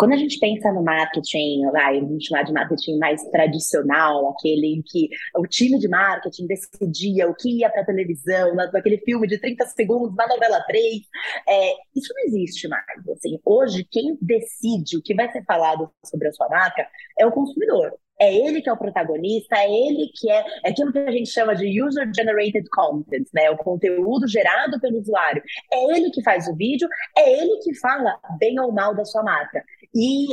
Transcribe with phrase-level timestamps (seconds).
[0.00, 4.82] Quando a gente pensa no marketing, vai, vamos chamar de marketing mais tradicional, aquele em
[4.82, 9.38] que o time de marketing decidia o que ia para a televisão, naquele filme de
[9.38, 11.02] 30 segundos, na novela 3,
[11.46, 13.08] é, isso não existe mais.
[13.10, 16.88] Assim, hoje, quem decide o que vai ser falado sobre a sua marca
[17.18, 20.92] é o consumidor é ele que é o protagonista, é ele que é, é aquilo
[20.92, 23.50] que a gente chama de user-generated content, né?
[23.50, 25.42] O conteúdo gerado pelo usuário.
[25.72, 29.22] É ele que faz o vídeo, é ele que fala bem ou mal da sua
[29.22, 29.64] marca.
[29.94, 30.28] E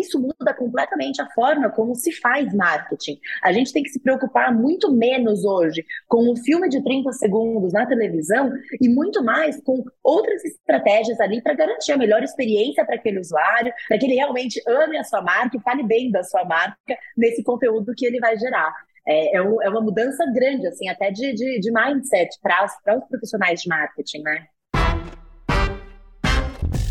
[0.00, 3.18] isso muda completamente a forma como se faz marketing.
[3.42, 7.72] A gente tem que se preocupar muito menos hoje com um filme de 30 segundos
[7.72, 8.50] na televisão
[8.80, 13.72] e muito mais com outras estratégias ali para garantir a melhor experiência para aquele usuário,
[13.88, 17.42] para que ele realmente ame a sua marca e fale bem da sua marca nesse
[17.42, 18.72] conteúdo que ele vai gerar.
[19.06, 23.60] É, é, é uma mudança grande, assim, até de, de, de mindset para os profissionais
[23.60, 24.46] de marketing, né?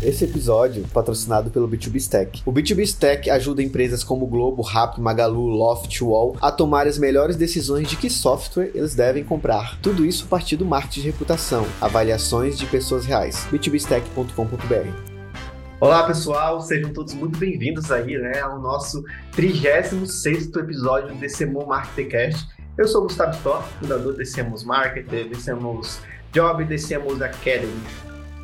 [0.02, 2.42] Esse episódio patrocinado pelo B2B Stack.
[2.44, 7.34] O B2B Stack ajuda empresas como Globo, Rap, Magalu, Loft, Wall a tomar as melhores
[7.36, 9.80] decisões de que software eles devem comprar.
[9.80, 13.46] Tudo isso a partir do marketing de reputação, avaliações de pessoas reais.
[13.50, 15.15] b2bstack.com.br
[15.78, 22.48] Olá pessoal, sejam todos muito bem-vindos aí né, ao nosso 36 episódio do DCMO Marketingcast.
[22.78, 26.00] Eu sou o Gustavo Stoff, fundador do DCMOs Marketer, DCMOs
[26.32, 27.78] Job DCMOs Academy.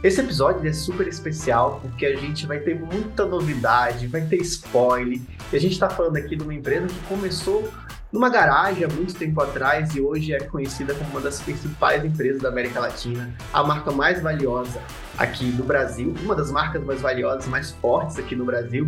[0.05, 5.19] Esse episódio é super especial porque a gente vai ter muita novidade, vai ter spoiler.
[5.50, 7.67] E a gente está falando aqui de uma empresa que começou
[8.12, 12.42] numa garagem há muito tempo atrás e hoje é conhecida como uma das principais empresas
[12.42, 14.80] da América Latina, a marca mais valiosa
[15.16, 18.86] aqui do Brasil, uma das marcas mais valiosas, mais fortes aqui no Brasil,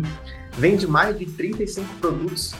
[0.53, 2.53] vende mais de 35 produtos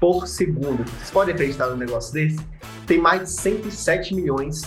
[0.00, 0.84] por segundo.
[0.84, 2.40] Vocês podem acreditar num negócio desse?
[2.86, 4.62] Tem mais de 107 milhões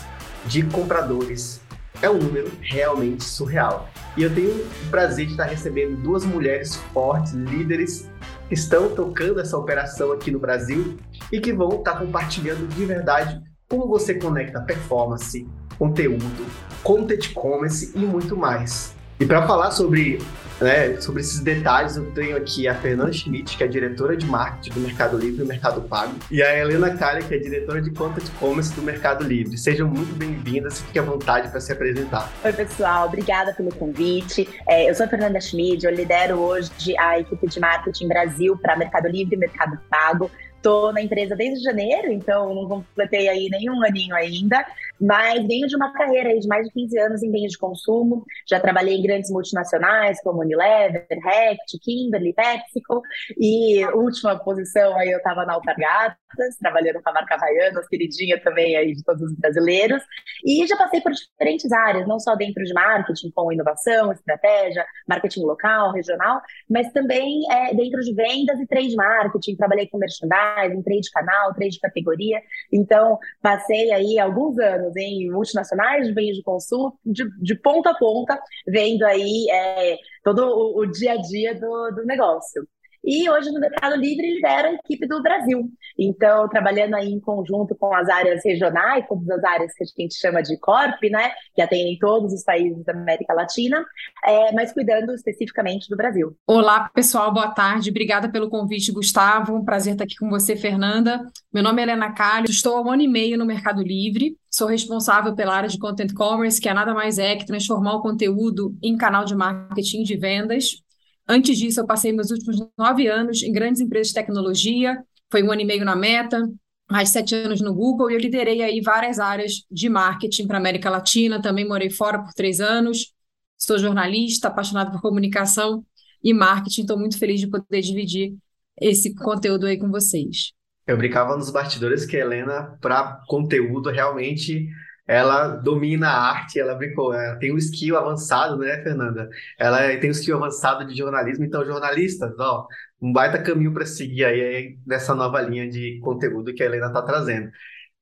[0.45, 1.61] de compradores
[2.03, 3.89] é um número realmente surreal.
[4.17, 8.09] E eu tenho o prazer de estar recebendo duas mulheres fortes, líderes,
[8.47, 10.97] que estão tocando essa operação aqui no Brasil
[11.31, 16.45] e que vão estar compartilhando de verdade como você conecta performance, conteúdo,
[16.83, 18.95] content commerce e muito mais.
[19.23, 20.19] E para falar sobre
[20.59, 24.71] né, sobre esses detalhes, eu tenho aqui a Fernanda Schmidt, que é diretora de marketing
[24.71, 28.19] do Mercado Livre e Mercado Pago, e a Helena Kali, que é diretora de conta
[28.19, 29.57] de commerce do Mercado Livre.
[29.57, 32.29] Sejam muito bem-vindas fiquem à vontade para se apresentar.
[32.43, 34.45] Oi, pessoal, obrigada pelo convite.
[34.67, 36.69] É, eu sou a Fernanda Schmidt, eu lidero hoje
[36.99, 40.29] a equipe de marketing Brasil para Mercado Livre e Mercado Pago.
[40.57, 44.65] Estou na empresa desde janeiro, então não completei aí nenhum aninho ainda,
[45.03, 48.23] mas venho de uma carreira de mais de 15 anos em bens de consumo.
[48.49, 53.01] Já trabalhei em grandes multinacionais como Unilever, Rect, Kimberly, PepsiCo
[53.37, 56.17] e última posição aí eu estava na Alpargatas,
[56.59, 60.01] trabalhando com a marca Havaianas, queridinha também aí de todos os brasileiros.
[60.45, 65.41] E já passei por diferentes áreas, não só dentro de marketing, com inovação, estratégia, marketing
[65.41, 69.55] local, regional, mas também é, dentro de vendas e trade marketing.
[69.57, 72.41] Trabalhei com merchandising, entrei de canal, entrei de categoria.
[72.71, 77.97] Então, passei aí alguns anos em multinacionais de bens de consumo, de, de ponta a
[77.97, 82.67] ponta, vendo aí é, todo o, o, dia a dia do, do negócio.
[83.03, 85.69] E hoje no Mercado Livre lidera a equipe do Brasil.
[85.99, 90.15] Então, trabalhando aí em conjunto com as áreas regionais, todas as áreas que a gente
[90.15, 91.31] chama de Corp, né?
[91.53, 93.85] Que atendem todos os países da América Latina,
[94.25, 96.35] é, mas cuidando especificamente do Brasil.
[96.47, 97.89] Olá, pessoal, boa tarde.
[97.89, 99.55] Obrigada pelo convite, Gustavo.
[99.55, 101.27] Um prazer estar aqui com você, Fernanda.
[101.53, 104.37] Meu nome é Helena Calho, estou há um ano e meio no Mercado Livre.
[104.49, 108.01] Sou responsável pela área de Content Commerce, que é nada mais é que transformar o
[108.01, 110.83] conteúdo em canal de marketing de vendas.
[111.27, 115.01] Antes disso, eu passei meus últimos nove anos em grandes empresas de tecnologia,
[115.31, 116.41] foi um ano e meio na Meta,
[116.89, 120.59] mais sete anos no Google, e eu liderei aí várias áreas de marketing para a
[120.59, 123.13] América Latina, também morei fora por três anos,
[123.57, 125.85] sou jornalista, apaixonado por comunicação
[126.23, 128.35] e marketing, estou muito feliz de poder dividir
[128.79, 130.51] esse conteúdo aí com vocês.
[130.85, 134.67] Eu brincava nos bastidores que a Helena, para conteúdo, realmente
[135.05, 139.29] ela domina a arte, ela brincou, ela tem um skill avançado, né, Fernanda?
[139.59, 142.65] Ela tem um skill avançado de jornalismo, então, jornalistas, ó,
[143.01, 147.01] um baita caminho para seguir aí nessa nova linha de conteúdo que a Helena está
[147.01, 147.51] trazendo.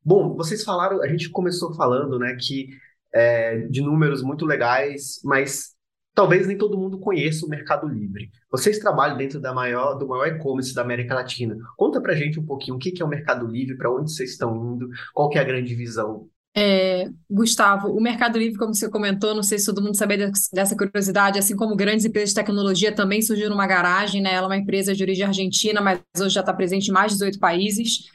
[0.03, 2.69] Bom, vocês falaram, a gente começou falando, né, que
[3.13, 5.75] é, de números muito legais, mas
[6.13, 8.29] talvez nem todo mundo conheça o Mercado Livre.
[8.51, 11.55] Vocês trabalham dentro da maior, do maior e-commerce da América Latina.
[11.77, 14.55] Conta pra gente um pouquinho o que é o Mercado Livre, para onde vocês estão
[14.75, 19.33] indo, qual que é a grande visão é, Gustavo, o Mercado Livre, como você comentou,
[19.33, 20.17] não sei se todo mundo sabe
[20.51, 24.33] dessa curiosidade, assim como grandes empresas de tecnologia também surgiu numa garagem, né?
[24.33, 27.17] Ela é uma empresa de origem argentina, mas hoje já está presente em mais de
[27.17, 28.09] 18 países.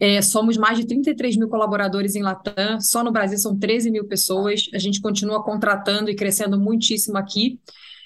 [0.00, 4.06] É, somos mais de 33 mil colaboradores em Latam, só no Brasil são 13 mil
[4.06, 4.68] pessoas.
[4.74, 7.60] A gente continua contratando e crescendo muitíssimo aqui.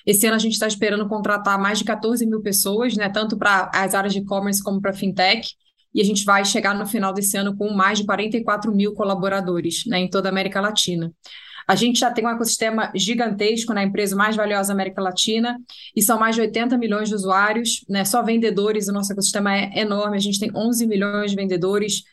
[0.05, 3.71] Esse ano a gente está esperando contratar mais de 14 mil pessoas, né, tanto para
[3.75, 5.55] as áreas de e-commerce como para fintech,
[5.95, 9.85] e a gente vai chegar no final desse ano com mais de 44 mil colaboradores
[9.87, 11.13] né, em toda a América Latina.
[11.69, 15.59] A gente já tem um ecossistema gigantesco na né, empresa mais valiosa da América Latina,
[15.97, 19.81] e são mais de 80 milhões de usuários, né, só vendedores, o nosso ecossistema é
[19.81, 22.05] enorme, a gente tem 11 milhões de vendedores,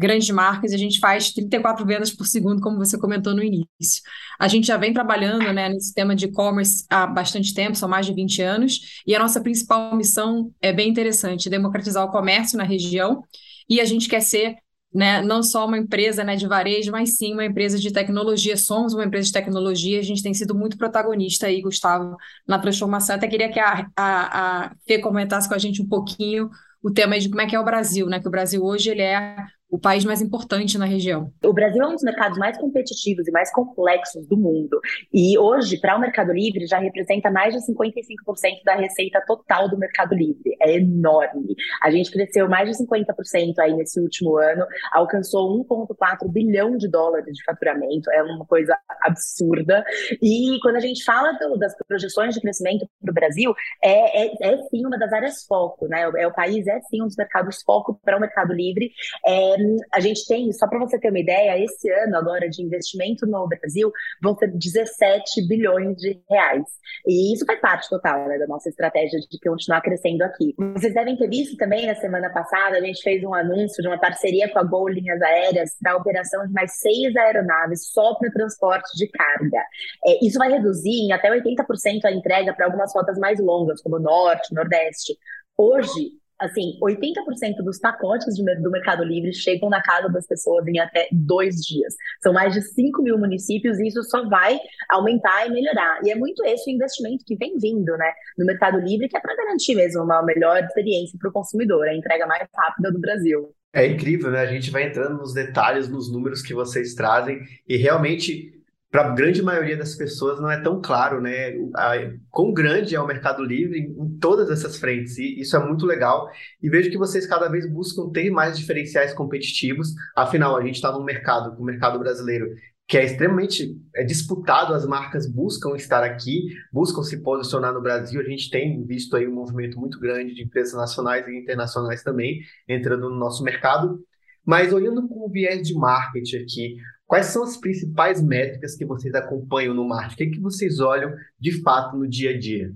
[0.00, 4.02] grandes marcas e a gente faz 34 vendas por segundo, como você comentou no início.
[4.38, 8.06] A gente já vem trabalhando né, nesse tema de e-commerce há bastante tempo, são mais
[8.06, 12.64] de 20 anos, e a nossa principal missão é bem interessante, democratizar o comércio na
[12.64, 13.22] região,
[13.68, 14.56] e a gente quer ser
[14.92, 18.56] né, não só uma empresa né, de varejo, mas sim uma empresa de tecnologia.
[18.56, 22.16] Somos uma empresa de tecnologia, a gente tem sido muito protagonista aí, Gustavo,
[22.48, 23.14] na transformação.
[23.14, 26.50] Até queria que a, a, a Fê comentasse com a gente um pouquinho
[26.82, 28.18] o tema de como é que é o Brasil, né?
[28.18, 29.36] Que o Brasil hoje ele é
[29.70, 31.32] o país mais importante na região.
[31.44, 34.80] O Brasil é um dos mercados mais competitivos e mais complexos do mundo.
[35.14, 39.78] E hoje, para o Mercado Livre, já representa mais de 55% da receita total do
[39.78, 40.56] Mercado Livre.
[40.60, 41.54] É enorme.
[41.80, 47.36] A gente cresceu mais de 50% aí nesse último ano, alcançou 1,4 bilhão de dólares
[47.36, 48.10] de faturamento.
[48.10, 49.84] É uma coisa absurda.
[50.20, 54.32] E quando a gente fala do, das projeções de crescimento para o Brasil, é, é,
[54.42, 56.10] é, sim uma das áreas foco, né?
[56.16, 58.90] É, o país é sim um dos mercados foco para o Mercado Livre.
[59.24, 59.59] É,
[59.92, 63.46] a gente tem, só para você ter uma ideia, esse ano agora de investimento no
[63.46, 63.92] Brasil
[64.22, 66.64] vão ser 17 bilhões de reais.
[67.06, 70.54] E isso faz parte total né, da nossa estratégia de continuar crescendo aqui.
[70.74, 73.98] Vocês devem ter visto também na semana passada, a gente fez um anúncio de uma
[73.98, 78.30] parceria com a Gol Linhas Aéreas para a operação de mais seis aeronaves só para
[78.30, 79.62] transporte de carga.
[80.06, 83.98] É, isso vai reduzir em até 80% a entrega para algumas rotas mais longas, como
[83.98, 85.16] Norte, Nordeste.
[85.56, 90.78] Hoje, assim, 80% dos pacotes de, do Mercado Livre chegam na casa das pessoas em
[90.78, 91.94] até dois dias.
[92.22, 94.58] São mais de 5 mil municípios e isso só vai
[94.88, 96.00] aumentar e melhorar.
[96.04, 99.20] E é muito esse o investimento que vem vindo, né, no Mercado Livre, que é
[99.20, 103.54] para garantir mesmo uma melhor experiência para o consumidor, a entrega mais rápida do Brasil.
[103.72, 104.40] É incrível, né?
[104.40, 108.59] A gente vai entrando nos detalhes, nos números que vocês trazem e realmente
[108.90, 111.52] para a grande maioria das pessoas não é tão claro, né?
[111.76, 111.92] A,
[112.28, 116.28] quão grande é o Mercado Livre em, todas essas frentes, e isso é muito legal.
[116.60, 119.94] E vejo que vocês cada vez buscam ter mais diferenciais competitivos.
[120.16, 122.52] Afinal, a gente está num mercado, o mercado brasileiro,
[122.88, 128.20] que é extremamente é disputado, as marcas buscam estar aqui, buscam se posicionar no Brasil.
[128.20, 132.40] A gente tem visto aí um movimento muito grande de empresas nacionais e internacionais também
[132.68, 134.00] entrando no nosso mercado.
[134.44, 136.76] Mas olhando com o viés de marketing aqui,
[137.10, 140.12] Quais são as principais métricas que vocês acompanham no marketing?
[140.12, 142.72] O que, que vocês olham de fato no dia a dia?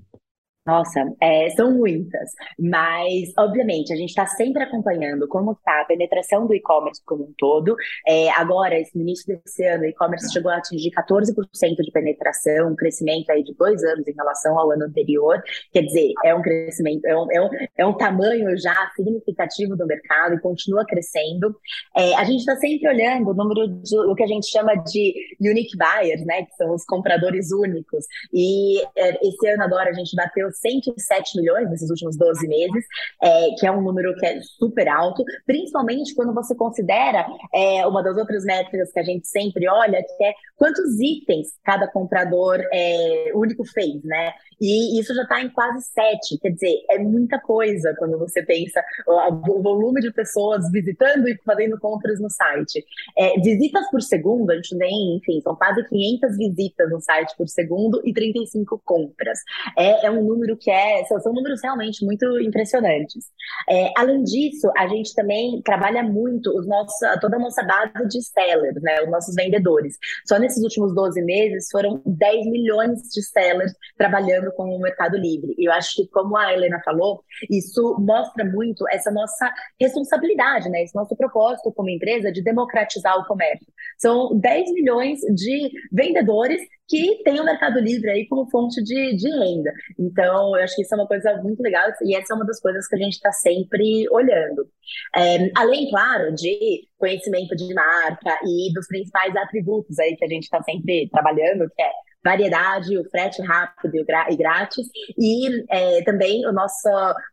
[0.67, 6.47] Nossa, é, são muitas, mas obviamente a gente está sempre acompanhando como está a penetração
[6.47, 7.77] do e-commerce como um todo.
[8.07, 11.35] É, agora, no início desse ano, o e-commerce chegou a atingir 14%
[11.83, 15.43] de penetração, um crescimento aí de dois anos em relação ao ano anterior.
[15.71, 19.87] Quer dizer, é um crescimento, é um, é um, é um tamanho já significativo do
[19.87, 21.55] mercado e continua crescendo.
[21.95, 25.15] É, a gente está sempre olhando o número de o que a gente chama de
[25.43, 28.07] unique buyers, né, que são os compradores únicos.
[28.33, 32.85] E é, esse ano agora a gente bateu 107 milhões nesses últimos 12 meses,
[33.23, 38.03] é, que é um número que é super alto, principalmente quando você considera é, uma
[38.03, 43.33] das outras métricas que a gente sempre olha, que é quantos itens cada comprador é,
[43.35, 44.33] único fez, né?
[44.61, 48.83] E isso já está em quase sete, quer dizer, é muita coisa quando você pensa
[49.07, 52.85] o, volume de pessoas visitando e fazendo compras no site.
[53.17, 57.49] É, visitas por segundo, a gente tem, enfim, são quase 500 visitas no site por
[57.49, 59.39] segundo e 35 compras.
[59.77, 63.27] É, é um número que é, são, números realmente muito impressionantes.
[63.69, 68.23] É, além disso, a gente também trabalha muito os nossos, toda a nossa base de
[68.23, 69.97] sellers, né, os nossos vendedores.
[70.27, 75.55] Só nesses últimos 12 meses foram 10 milhões de sellers trabalhando com o Mercado Livre.
[75.59, 80.83] Eu acho que, como a Helena falou, isso mostra muito essa nossa responsabilidade, né?
[80.83, 83.67] Esse nosso propósito como empresa de democratizar o comércio.
[83.99, 89.29] São 10 milhões de vendedores que tem o Mercado Livre aí como fonte de, de
[89.29, 89.73] renda.
[89.99, 92.61] Então, eu acho que isso é uma coisa muito legal e essa é uma das
[92.61, 94.69] coisas que a gente está sempre olhando.
[95.17, 100.45] É, além, claro, de conhecimento de marca e dos principais atributos aí que a gente
[100.45, 101.91] está sempre trabalhando, que é
[102.25, 104.87] variedade, o frete rápido e grátis,
[105.19, 106.89] e é, também o nosso,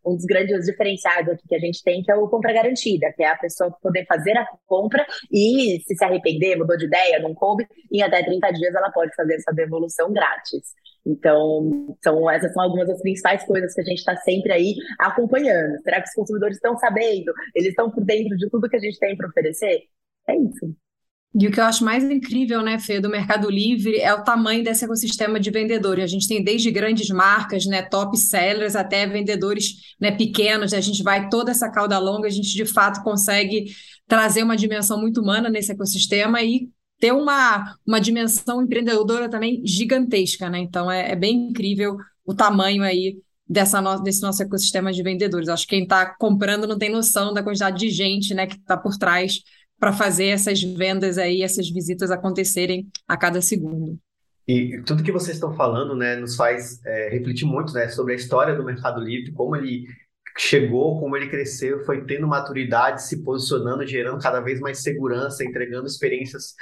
[0.05, 3.23] um dos grandes diferenciais aqui que a gente tem, que é o compra garantida, que
[3.23, 7.33] é a pessoa poder fazer a compra e se se arrepender, mudou de ideia, não
[7.33, 10.73] coube, em até 30 dias ela pode fazer essa devolução grátis.
[11.05, 15.81] Então, são, essas são algumas das principais coisas que a gente está sempre aí acompanhando.
[15.81, 17.33] Será que os consumidores estão sabendo?
[17.55, 19.81] Eles estão por dentro de tudo que a gente tem para oferecer?
[20.27, 20.75] É isso.
[21.33, 24.63] E o que eu acho mais incrível, né, Fê, do Mercado Livre é o tamanho
[24.63, 26.03] desse ecossistema de vendedores.
[26.03, 30.73] A gente tem desde grandes marcas, né, top sellers, até vendedores né, pequenos.
[30.73, 33.73] A gente vai toda essa cauda longa, a gente de fato consegue
[34.07, 36.67] trazer uma dimensão muito humana nesse ecossistema e
[36.99, 40.59] ter uma, uma dimensão empreendedora também gigantesca, né?
[40.59, 41.95] Então é, é bem incrível
[42.25, 45.47] o tamanho aí dessa no, desse nosso ecossistema de vendedores.
[45.47, 48.77] Acho que quem está comprando não tem noção da quantidade de gente né, que está
[48.77, 49.41] por trás
[49.81, 53.97] para fazer essas vendas aí, essas visitas acontecerem a cada segundo.
[54.47, 58.15] E tudo que vocês estão falando, né, nos faz é, refletir muito, né, sobre a
[58.15, 59.87] história do Mercado Livre, como ele
[60.37, 65.87] chegou, como ele cresceu, foi tendo maturidade, se posicionando, gerando cada vez mais segurança, entregando
[65.87, 66.53] experiências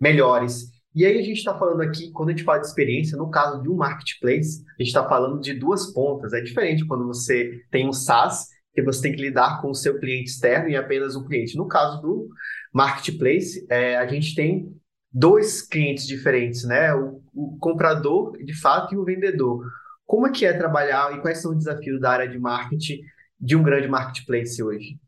[0.00, 0.70] melhores.
[0.94, 3.62] E aí a gente está falando aqui, quando a gente fala de experiência, no caso
[3.62, 6.32] de um marketplace, a gente está falando de duas pontas.
[6.32, 9.98] É diferente quando você tem um SaaS, que você tem que lidar com o seu
[9.98, 11.56] cliente externo e apenas o cliente.
[11.56, 12.28] No caso do
[12.72, 14.74] marketplace, é, a gente tem
[15.12, 16.94] dois clientes diferentes, né?
[16.94, 19.64] O, o, comprador, de fato, e o vendedor.
[20.06, 23.00] Como é que é trabalhar e quais são os desafios da área de marketing
[23.38, 24.98] de um grande marketplace hoje?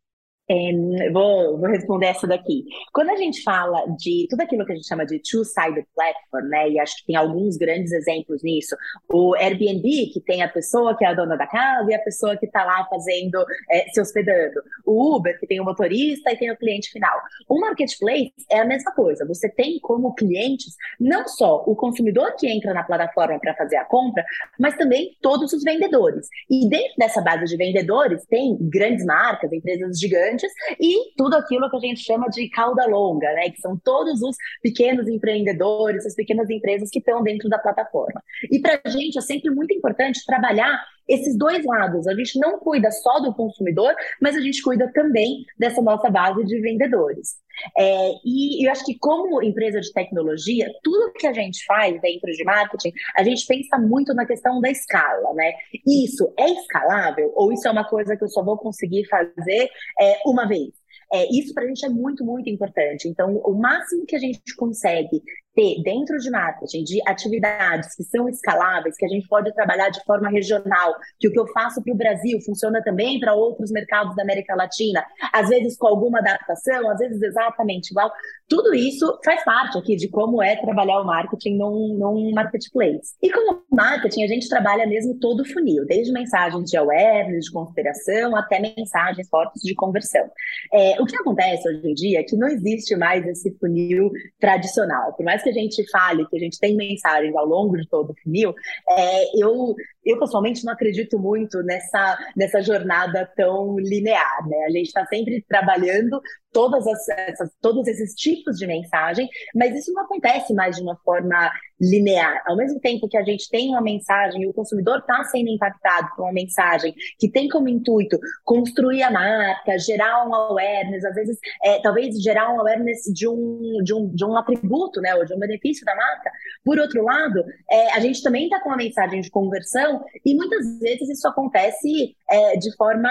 [0.47, 2.65] É, vou, vou responder essa daqui.
[2.93, 6.69] Quando a gente fala de tudo aquilo que a gente chama de two-sided platform, né,
[6.69, 8.77] e acho que tem alguns grandes exemplos nisso,
[9.11, 12.37] o Airbnb, que tem a pessoa que é a dona da casa e a pessoa
[12.37, 16.51] que está lá fazendo, é, se hospedando, o Uber, que tem o motorista e tem
[16.51, 17.19] o cliente final.
[17.49, 22.47] O marketplace é a mesma coisa, você tem como clientes não só o consumidor que
[22.47, 24.23] entra na plataforma para fazer a compra,
[24.59, 26.29] mas também todos os vendedores.
[26.51, 30.34] E dentro dessa base de vendedores tem grandes marcas, empresas gigantes
[30.81, 33.51] e tudo aquilo que a gente chama de cauda longa, né?
[33.51, 38.23] Que são todos os pequenos empreendedores, as pequenas empresas que estão dentro da plataforma.
[38.51, 42.07] E para a gente é sempre muito importante trabalhar esses dois lados.
[42.07, 46.45] A gente não cuida só do consumidor, mas a gente cuida também dessa nossa base
[46.45, 47.37] de vendedores.
[47.79, 52.31] É, e eu acho que, como empresa de tecnologia, tudo que a gente faz dentro
[52.33, 55.53] de marketing, a gente pensa muito na questão da escala, né?
[55.87, 59.69] Isso é escalável ou isso é uma coisa que eu só vou conseguir fazer
[60.01, 60.71] é, uma vez?
[61.13, 63.09] É, isso para a gente é muito, muito importante.
[63.09, 65.23] Então, o máximo que a gente consegue
[65.55, 70.03] ter dentro de marketing de atividades que são escaláveis, que a gente pode trabalhar de
[70.05, 74.17] forma regional, que o que eu faço para o Brasil funciona também para outros mercados
[74.17, 78.11] da América Latina, às vezes com alguma adaptação, às vezes exatamente igual.
[78.49, 83.15] Tudo isso faz parte aqui de como é trabalhar o marketing num, num marketplace.
[83.23, 87.53] E como marketing, a gente trabalha mesmo todo o funil, desde mensagens de awareness, de
[87.53, 90.29] consideração, até mensagens fortes de conversão.
[90.73, 95.13] É, o que acontece hoje em dia é que não existe mais esse funil tradicional.
[95.15, 98.11] Por mais que a gente fale que a gente tem mensagens ao longo de todo
[98.11, 98.55] o funil,
[98.89, 104.65] é, eu, eu pessoalmente não acredito muito nessa, nessa jornada tão linear, né?
[104.67, 106.21] A gente está sempre trabalhando
[106.53, 110.97] todas as, essas, todos esses tipos de mensagem, mas isso não acontece mais de uma
[111.05, 112.43] forma linear.
[112.47, 116.09] Ao mesmo tempo que a gente tem uma mensagem e o consumidor está sendo impactado
[116.15, 121.37] por uma mensagem que tem como intuito construir a marca, gerar um awareness, às vezes,
[121.63, 125.35] é, talvez gerar um awareness de um, de, um, de um atributo, né, ou de
[125.35, 126.31] um benefício da marca.
[126.65, 129.94] Por outro lado, é, a gente também está com uma mensagem de conversão
[130.25, 133.11] e muitas vezes isso acontece é, de forma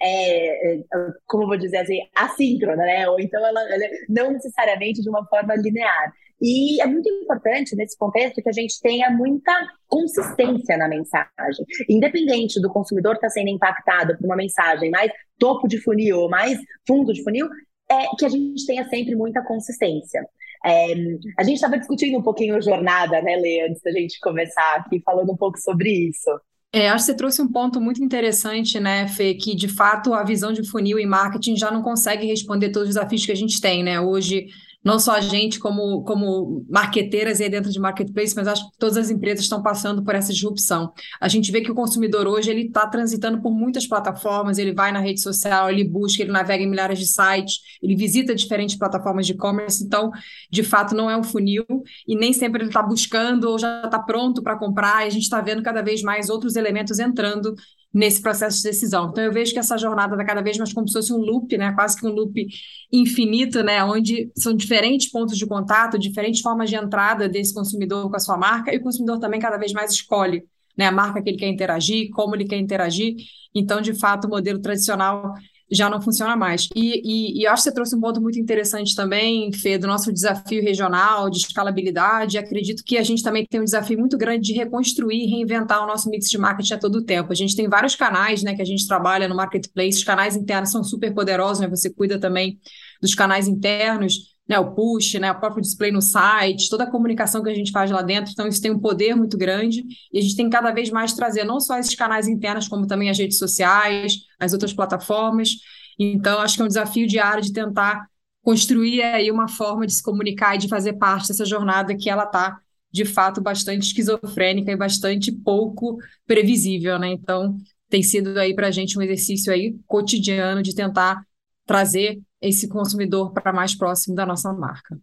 [0.00, 0.84] é, é,
[1.26, 3.08] como vou dizer assim, assíncrona, né?
[3.08, 6.12] Ou então ela, ela, não necessariamente de uma forma linear.
[6.40, 9.52] E é muito importante nesse contexto que a gente tenha muita
[9.88, 11.66] consistência na mensagem.
[11.88, 16.30] Independente do consumidor estar tá sendo impactado por uma mensagem mais topo de funil ou
[16.30, 16.56] mais
[16.86, 17.48] fundo de funil,
[17.90, 20.24] é que a gente tenha sempre muita consistência.
[20.64, 20.92] É,
[21.38, 25.00] a gente estava discutindo um pouquinho a jornada, né, Lê, antes da gente começar aqui,
[25.04, 26.30] falando um pouco sobre isso.
[26.72, 30.22] É, acho que você trouxe um ponto muito interessante, né, Fê, que de fato a
[30.22, 33.60] visão de funil e marketing já não consegue responder todos os desafios que a gente
[33.60, 33.98] tem, né?
[34.00, 34.48] Hoje
[34.84, 38.96] não só a gente como, como marqueteiras aí dentro de marketplace, mas acho que todas
[38.96, 40.92] as empresas estão passando por essa disrupção.
[41.20, 44.92] A gente vê que o consumidor hoje ele está transitando por muitas plataformas, ele vai
[44.92, 49.26] na rede social, ele busca, ele navega em milhares de sites, ele visita diferentes plataformas
[49.26, 50.10] de e-commerce, então,
[50.50, 51.64] de fato, não é um funil
[52.06, 55.40] e nem sempre ele está buscando ou já está pronto para comprar, a gente está
[55.40, 57.54] vendo cada vez mais outros elementos entrando
[57.92, 59.08] nesse processo de decisão.
[59.10, 61.56] Então eu vejo que essa jornada está cada vez mais como se fosse um loop,
[61.56, 61.72] né?
[61.72, 62.46] Quase que um loop
[62.92, 63.82] infinito, né?
[63.82, 68.36] Onde são diferentes pontos de contato, diferentes formas de entrada desse consumidor com a sua
[68.36, 70.44] marca, e o consumidor também cada vez mais escolhe
[70.76, 73.16] né, a marca que ele quer interagir, como ele quer interagir.
[73.54, 75.34] Então, de fato, o modelo tradicional
[75.70, 76.68] já não funciona mais.
[76.74, 80.12] E, e, e acho que você trouxe um ponto muito interessante também, Fê, do nosso
[80.12, 82.38] desafio regional, de escalabilidade.
[82.38, 85.86] Acredito que a gente também tem um desafio muito grande de reconstruir e reinventar o
[85.86, 87.32] nosso mix de marketing a todo o tempo.
[87.32, 90.70] A gente tem vários canais né, que a gente trabalha no marketplace, os canais internos
[90.70, 91.68] são super poderosos, né?
[91.68, 92.58] Você cuida também
[93.00, 97.42] dos canais internos né, o push, né, o próprio display no site, toda a comunicação
[97.42, 98.32] que a gente faz lá dentro.
[98.32, 101.44] Então, isso tem um poder muito grande e a gente tem cada vez mais trazer
[101.44, 105.50] não só esses canais internos, como também as redes sociais, as outras plataformas.
[105.98, 108.06] Então, acho que é um desafio diário de tentar
[108.42, 112.24] construir aí uma forma de se comunicar e de fazer parte dessa jornada que ela
[112.24, 112.58] está,
[112.90, 117.08] de fato, bastante esquizofrênica e bastante pouco previsível, né?
[117.08, 117.58] Então,
[117.90, 121.22] tem sido aí para a gente um exercício aí cotidiano de tentar
[121.66, 124.98] trazer esse consumidor para mais próximo da nossa marca.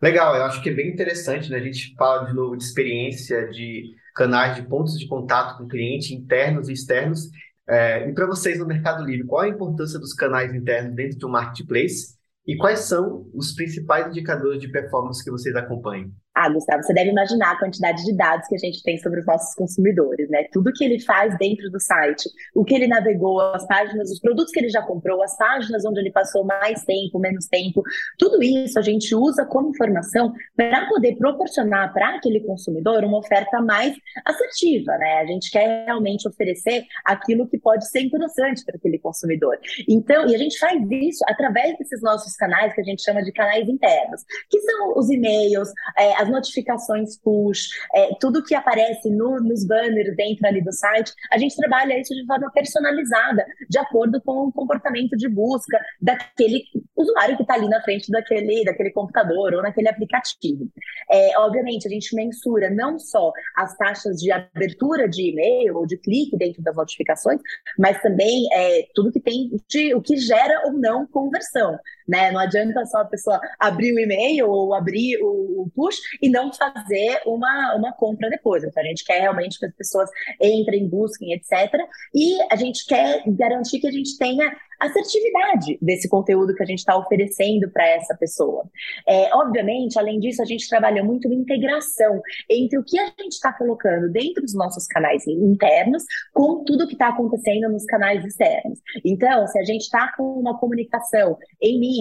[0.00, 1.58] Legal, eu acho que é bem interessante, né?
[1.58, 5.68] A gente fala de novo de experiência, de canais, de pontos de contato com o
[5.68, 7.28] cliente, internos e externos.
[7.68, 11.26] É, e para vocês no Mercado Livre, qual a importância dos canais internos dentro de
[11.26, 12.16] um marketplace?
[12.46, 16.10] E quais são os principais indicadores de performance que vocês acompanham?
[16.40, 19.26] Ah, Gustavo, você deve imaginar a quantidade de dados que a gente tem sobre os
[19.26, 20.44] nossos consumidores, né?
[20.52, 24.52] Tudo que ele faz dentro do site, o que ele navegou, as páginas, os produtos
[24.52, 27.82] que ele já comprou, as páginas onde ele passou mais tempo, menos tempo,
[28.16, 33.60] tudo isso a gente usa como informação para poder proporcionar para aquele consumidor uma oferta
[33.60, 35.14] mais assertiva, né?
[35.14, 39.58] A gente quer realmente oferecer aquilo que pode ser interessante para aquele consumidor.
[39.88, 43.32] Então, e a gente faz isso através desses nossos canais que a gente chama de
[43.32, 45.68] canais internos, que são os e-mails,
[45.98, 50.72] é, as as notificações push, é, tudo que aparece no, nos banners dentro ali do
[50.72, 55.78] site, a gente trabalha isso de forma personalizada, de acordo com o comportamento de busca
[56.00, 56.62] daquele
[56.96, 60.68] usuário que está ali na frente daquele, daquele computador ou naquele aplicativo.
[61.10, 65.96] É, obviamente, a gente mensura não só as taxas de abertura de e-mail ou de
[65.96, 67.40] clique dentro das notificações,
[67.78, 71.78] mas também é, tudo que tem de o que gera ou não conversão.
[72.08, 72.30] Né?
[72.32, 76.50] Não adianta só a pessoa abrir o e-mail ou abrir o, o push e não
[76.52, 78.64] fazer uma, uma compra depois.
[78.64, 80.08] Então, a gente quer realmente que as pessoas
[80.40, 81.74] entrem, busquem, etc.
[82.14, 86.78] E a gente quer garantir que a gente tenha assertividade desse conteúdo que a gente
[86.78, 88.64] está oferecendo para essa pessoa.
[89.06, 93.52] É, obviamente, além disso, a gente trabalha muito integração entre o que a gente está
[93.52, 98.78] colocando dentro dos nossos canais internos com tudo que está acontecendo nos canais externos.
[99.04, 101.97] Então, se a gente está com uma comunicação em mídia,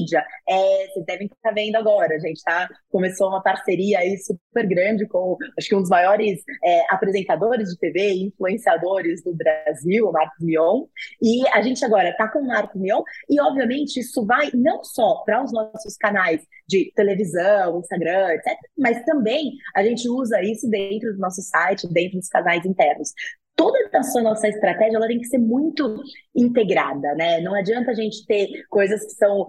[0.48, 5.08] é, vocês devem estar vendo agora, a gente tá, começou uma parceria aí super grande
[5.08, 10.12] com, acho que um dos maiores é, apresentadores de TV e influenciadores do Brasil, o
[10.12, 10.86] Marcos Mion,
[11.22, 15.24] e a gente agora está com o Marcos Mion, e obviamente isso vai não só
[15.26, 21.14] para os nossos canais de televisão, Instagram, etc., mas também a gente usa isso dentro
[21.14, 23.12] do nosso site, dentro dos canais internos
[23.58, 26.02] toda essa nossa estratégia ela tem que ser muito
[26.36, 27.42] integrada, né?
[27.42, 29.48] Não adianta a gente ter coisas que são,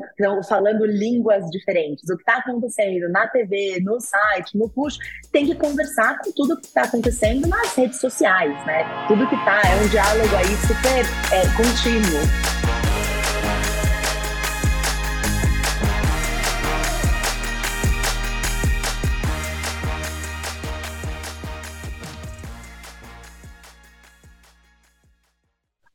[0.48, 2.08] falando línguas diferentes.
[2.08, 4.96] O que está acontecendo na TV, no site, no push,
[5.30, 8.84] tem que conversar com tudo que está acontecendo nas redes sociais, né?
[9.06, 12.57] Tudo que está é um diálogo aí super é, contínuo.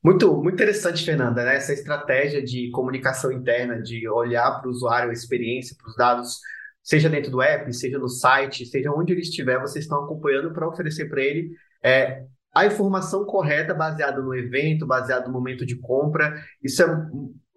[0.03, 1.55] Muito, muito interessante, Fernanda, né?
[1.55, 6.39] Essa estratégia de comunicação interna, de olhar para o usuário, a experiência, para os dados,
[6.83, 10.67] seja dentro do app, seja no site, seja onde ele estiver, vocês estão acompanhando para
[10.67, 16.35] oferecer para ele é, a informação correta, baseada no evento, baseado no momento de compra.
[16.61, 17.07] Isso é,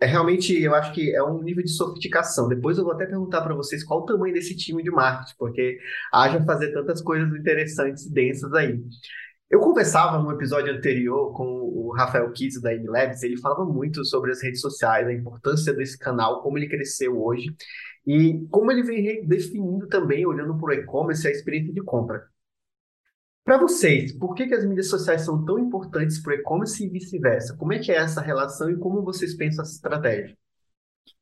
[0.03, 2.49] é realmente, eu acho que é um nível de sofisticação.
[2.49, 5.79] Depois eu vou até perguntar para vocês qual o tamanho desse time de marketing, porque
[6.13, 8.81] haja fazer tantas coisas interessantes e densas aí.
[9.49, 14.33] Eu conversava no episódio anterior com o Rafael Kiz da MLabs, ele falava muito sobre
[14.33, 17.55] as redes sociais, a importância desse canal, como ele cresceu hoje
[18.05, 22.25] e como ele vem definindo também, olhando para o e-commerce, a experiência de compra.
[23.45, 26.89] Para vocês, por que, que as mídias sociais são tão importantes para o e-commerce e
[26.89, 27.57] vice-versa?
[27.57, 30.37] Como é que é essa relação e como vocês pensam essa estratégia?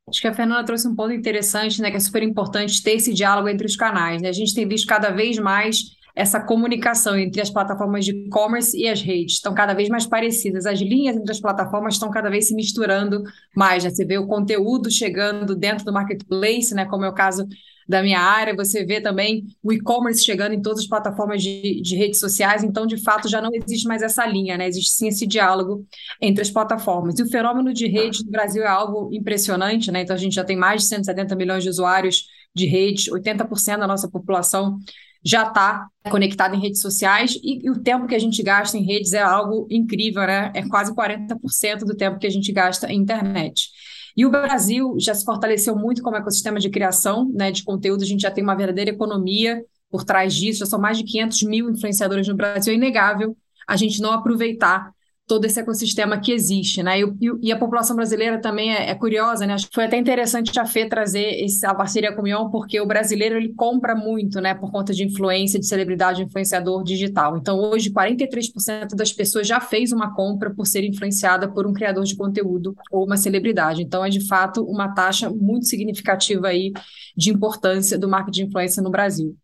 [0.08, 3.12] Acho que a Fernanda trouxe um ponto interessante, né, que é super importante ter esse
[3.12, 4.22] diálogo entre os canais.
[4.22, 4.30] Né?
[4.30, 5.76] A gente tem visto cada vez mais
[6.14, 10.64] essa comunicação entre as plataformas de e-commerce e as redes estão cada vez mais parecidas.
[10.64, 13.24] As linhas entre as plataformas estão cada vez se misturando
[13.54, 13.82] mais.
[13.82, 13.90] Né?
[13.90, 16.84] Você vê o conteúdo chegando dentro do marketplace, né?
[16.84, 17.46] como é o caso
[17.86, 21.96] da minha área, você vê também o e-commerce chegando em todas as plataformas de, de,
[21.96, 24.66] redes sociais, então, de fato, já não existe mais essa linha, né?
[24.66, 25.86] Existe sim esse diálogo
[26.18, 27.18] entre as plataformas.
[27.18, 30.00] E o fenômeno de rede no Brasil é algo impressionante, né?
[30.00, 33.86] Então, a gente já tem mais de 170 milhões de usuários de redes, 80% da
[33.86, 34.78] nossa população
[35.24, 38.84] já está conectado em redes sociais e, e, o tempo que a gente gasta em
[38.84, 40.52] redes é algo incrível, né?
[40.54, 43.70] É quase 40% do tempo que a gente gasta em internet.
[44.16, 48.06] E o Brasil já se fortaleceu muito como ecossistema de criação né, de conteúdo, a
[48.06, 51.70] gente já tem uma verdadeira economia por trás disso, já são mais de 500 mil
[51.70, 54.92] influenciadores no Brasil, é inegável a gente não aproveitar
[55.26, 57.00] todo esse ecossistema que existe, né?
[57.00, 57.04] E,
[57.42, 59.54] e a população brasileira também é, é, curiosa, né?
[59.54, 62.86] Acho que foi até interessante a Fê trazer essa parceria com o Mion, porque o
[62.86, 64.54] brasileiro ele compra muito, né?
[64.54, 67.38] Por conta de influência, de celebridade, influenciador digital.
[67.38, 72.04] Então, hoje, 43% das pessoas já fez uma compra por ser influenciada por um criador
[72.04, 73.82] de conteúdo ou uma celebridade.
[73.82, 76.72] Então, é de fato uma taxa muito significativa aí
[77.16, 79.34] de importância do marketing de influência no Brasil.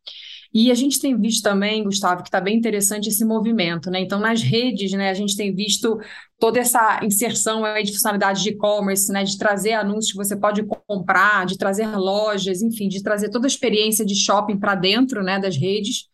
[0.52, 4.00] E a gente tem visto também, Gustavo, que está bem interessante esse movimento, né?
[4.00, 6.00] Então, nas redes, né, a gente tem visto
[6.40, 10.64] toda essa inserção aí de funcionalidades de e-commerce, né, de trazer anúncios que você pode
[10.88, 15.38] comprar, de trazer lojas, enfim, de trazer toda a experiência de shopping para dentro, né,
[15.38, 16.08] das redes.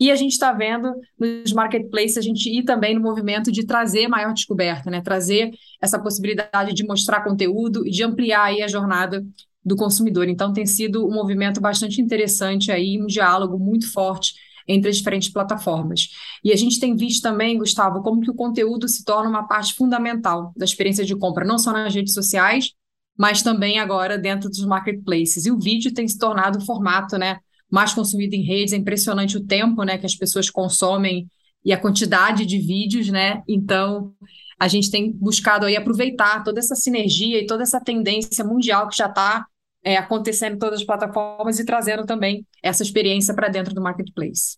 [0.00, 4.06] E a gente está vendo nos marketplaces a gente ir também no movimento de trazer
[4.06, 5.00] maior descoberta, né?
[5.00, 5.50] Trazer
[5.82, 9.26] essa possibilidade de mostrar conteúdo e de ampliar aí a jornada
[9.68, 10.28] do consumidor.
[10.28, 14.34] Então, tem sido um movimento bastante interessante aí, um diálogo muito forte
[14.66, 16.08] entre as diferentes plataformas.
[16.44, 19.74] E a gente tem visto também, Gustavo, como que o conteúdo se torna uma parte
[19.74, 22.72] fundamental da experiência de compra, não só nas redes sociais,
[23.16, 25.46] mas também agora dentro dos marketplaces.
[25.46, 27.38] E o vídeo tem se tornado o formato, né,
[27.70, 28.72] mais consumido em redes.
[28.72, 31.26] É impressionante o tempo, né, que as pessoas consomem
[31.64, 33.42] e a quantidade de vídeos, né?
[33.48, 34.14] Então,
[34.58, 38.96] a gente tem buscado aí aproveitar toda essa sinergia e toda essa tendência mundial que
[38.96, 39.44] já está
[39.84, 44.56] é, acontecendo em todas as plataformas e trazendo também essa experiência para dentro do marketplace.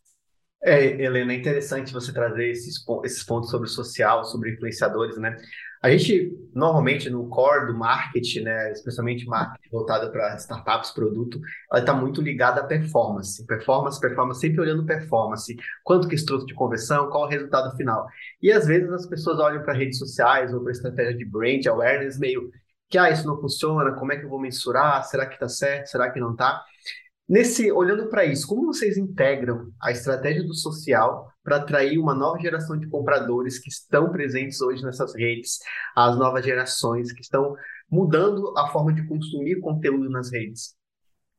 [0.63, 5.35] É, Helena, é interessante você trazer esses, esses pontos sobre o social, sobre influenciadores, né?
[5.83, 11.41] A gente, normalmente, no core do marketing, né, especialmente marketing voltado para startups, produto,
[11.73, 13.47] ela está muito ligada à performance.
[13.47, 15.57] Performance, performance, sempre olhando performance.
[15.83, 18.07] Quanto que trouxe de conversão, qual o resultado final.
[18.43, 22.19] E, às vezes, as pessoas olham para redes sociais ou para estratégia de brand awareness
[22.19, 22.51] meio
[22.91, 25.05] que ah, isso não funciona, como é que eu vou mensurar?
[25.05, 25.87] Será que está certo?
[25.87, 26.63] Será que não está?
[27.29, 32.41] Nesse, olhando para isso, como vocês integram a estratégia do social para atrair uma nova
[32.41, 35.61] geração de compradores que estão presentes hoje nessas redes,
[35.95, 37.55] as novas gerações que estão
[37.89, 40.75] mudando a forma de consumir conteúdo nas redes?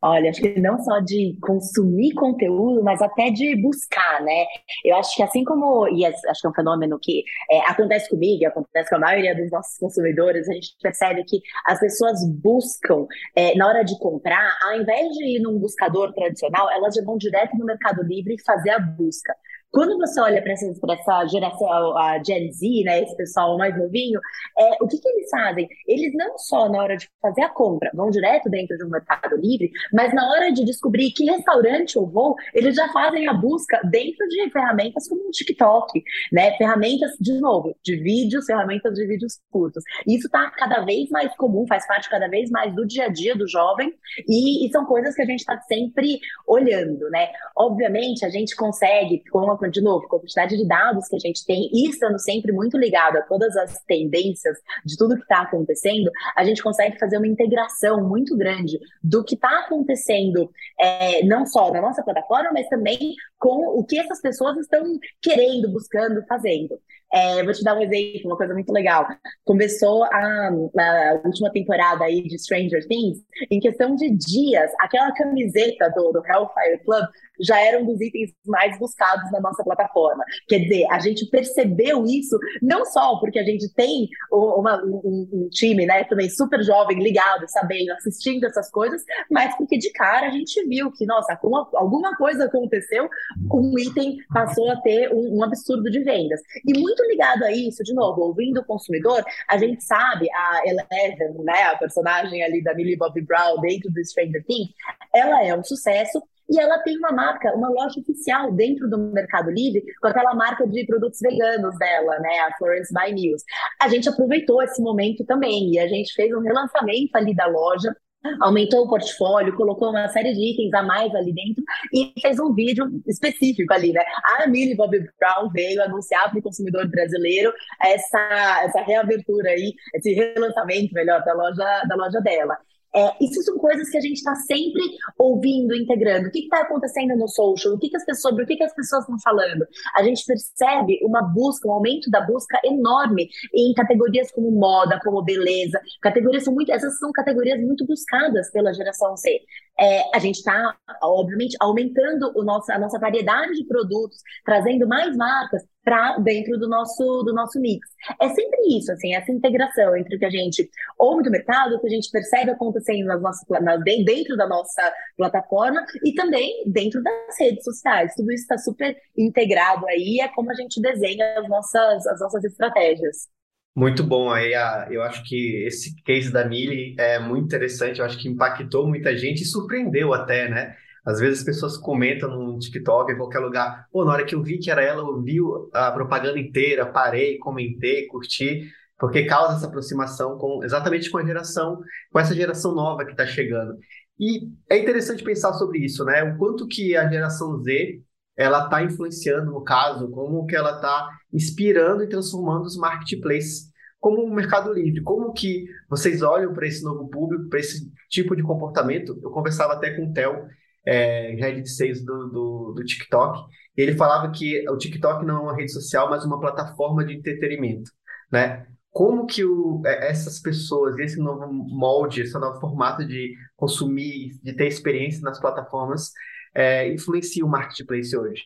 [0.03, 4.45] Olha, acho que não só de consumir conteúdo, mas até de buscar, né?
[4.83, 8.47] Eu acho que assim como, e acho que é um fenômeno que é, acontece comigo,
[8.47, 13.55] acontece com a maioria dos nossos consumidores, a gente percebe que as pessoas buscam, é,
[13.55, 17.55] na hora de comprar, ao invés de ir num buscador tradicional, elas já vão direto
[17.55, 19.35] no Mercado Livre e fazer a busca.
[19.71, 24.19] Quando você olha para essa, essa, geração, a Gen Z, né, esse pessoal mais novinho,
[24.57, 25.67] é, o que, que eles fazem?
[25.87, 29.35] Eles não só na hora de fazer a compra vão direto dentro de um mercado
[29.37, 33.79] livre, mas na hora de descobrir que restaurante eu vou, eles já fazem a busca
[33.89, 36.03] dentro de ferramentas como o TikTok,
[36.33, 36.57] né?
[36.57, 39.83] Ferramentas, de novo, de vídeos, ferramentas de vídeos curtos.
[40.05, 43.35] Isso está cada vez mais comum, faz parte cada vez mais do dia a dia
[43.35, 43.93] do jovem,
[44.27, 47.29] e, e são coisas que a gente está sempre olhando, né?
[47.55, 51.19] Obviamente, a gente consegue, com a de novo, com a quantidade de dados que a
[51.19, 55.41] gente tem e estando sempre muito ligado a todas as tendências de tudo que está
[55.41, 61.45] acontecendo, a gente consegue fazer uma integração muito grande do que está acontecendo, é, não
[61.45, 64.83] só na nossa plataforma, mas também com o que essas pessoas estão
[65.21, 66.79] querendo, buscando, fazendo.
[67.13, 69.05] É, vou te dar um exemplo, uma coisa muito legal.
[69.43, 73.19] Começou a, a, última temporada aí de Stranger Things,
[73.49, 77.05] em questão de dias, aquela camiseta do, do Hellfire Club
[77.41, 80.23] já era um dos itens mais buscados na nossa plataforma.
[80.47, 85.49] Quer dizer, a gente percebeu isso não só porque a gente tem uma, um, um,
[85.49, 90.31] time, né, também super jovem, ligado, sabendo, assistindo essas coisas, mas porque de cara a
[90.31, 93.09] gente viu que, nossa, alguma, alguma coisa aconteceu,
[93.51, 96.39] um item passou a ter um, um absurdo de vendas.
[96.65, 101.43] E muito ligado a isso, de novo, ouvindo o consumidor, a gente sabe, a Eleven,
[101.43, 104.71] né, a personagem ali da Millie Bobby Brown dentro do Stranger Things,
[105.13, 109.49] ela é um sucesso, e ela tem uma marca, uma loja oficial dentro do Mercado
[109.49, 112.39] Livre, com aquela marca de produtos veganos dela, né?
[112.41, 113.41] A Florence by News.
[113.81, 117.95] A gente aproveitou esse momento também e a gente fez um relançamento ali da loja
[118.39, 122.53] aumentou o portfólio, colocou uma série de itens a mais ali dentro e fez um
[122.53, 124.01] vídeo específico ali, né?
[124.39, 130.13] A Millie Bobby Brown veio anunciar para o consumidor brasileiro essa, essa reabertura aí, esse
[130.13, 132.57] relançamento, melhor, da loja, da loja dela.
[132.93, 134.81] É, isso são coisas que a gente está sempre
[135.17, 136.27] ouvindo, integrando.
[136.27, 137.73] O que está acontecendo no social?
[137.73, 139.65] O que, que as pessoas, sobre o que, que as pessoas estão falando?
[139.95, 145.23] A gente percebe uma busca, um aumento da busca enorme em categorias como moda, como
[145.23, 145.79] beleza.
[146.01, 149.39] Categorias são muito, essas são categorias muito buscadas pela geração Z.
[149.81, 155.17] é, a gente está, obviamente, aumentando o nosso, a nossa variedade de produtos, trazendo mais
[155.17, 157.87] marcas para dentro do nosso, do nosso mix.
[158.21, 161.79] É sempre isso, assim, essa integração entre o que a gente ouve do mercado, o
[161.79, 167.01] que a gente percebe acontecendo nas nossas, na, dentro da nossa plataforma e também dentro
[167.01, 168.13] das redes sociais.
[168.15, 172.43] Tudo isso está super integrado aí, é como a gente desenha as nossas, as nossas
[172.43, 173.27] estratégias.
[173.75, 174.29] Muito bom.
[174.29, 174.53] Aí,
[174.89, 177.99] eu acho que esse case da Mili é muito interessante.
[177.99, 180.75] Eu acho que impactou muita gente e surpreendeu até, né?
[181.05, 183.87] Às vezes as pessoas comentam no TikTok, em qualquer lugar.
[183.91, 185.37] Pô, na hora que eu vi que era ela, eu vi
[185.73, 191.81] a propaganda inteira, parei, comentei, curti, porque causa essa aproximação com exatamente com a geração,
[192.11, 193.77] com essa geração nova que está chegando.
[194.19, 196.23] E é interessante pensar sobre isso, né?
[196.23, 197.99] O quanto que a geração Z
[198.37, 204.23] ela está influenciando, no caso, como que ela está inspirando e transformando os marketplaces como
[204.23, 205.01] o Mercado Livre.
[205.01, 209.17] Como que vocês olham para esse novo público, para esse tipo de comportamento?
[209.23, 210.47] Eu conversava até com o Theo,
[210.85, 213.39] é, Head de Sales do, do, do TikTok,
[213.77, 217.13] e ele falava que o TikTok não é uma rede social, mas uma plataforma de
[217.13, 217.91] entretenimento,
[218.31, 218.65] né?
[218.89, 224.53] Como que o, é, essas pessoas, esse novo molde, esse novo formato de consumir, de
[224.53, 226.11] ter experiência nas plataformas,
[226.53, 228.43] é, influencia o marketplace hoje?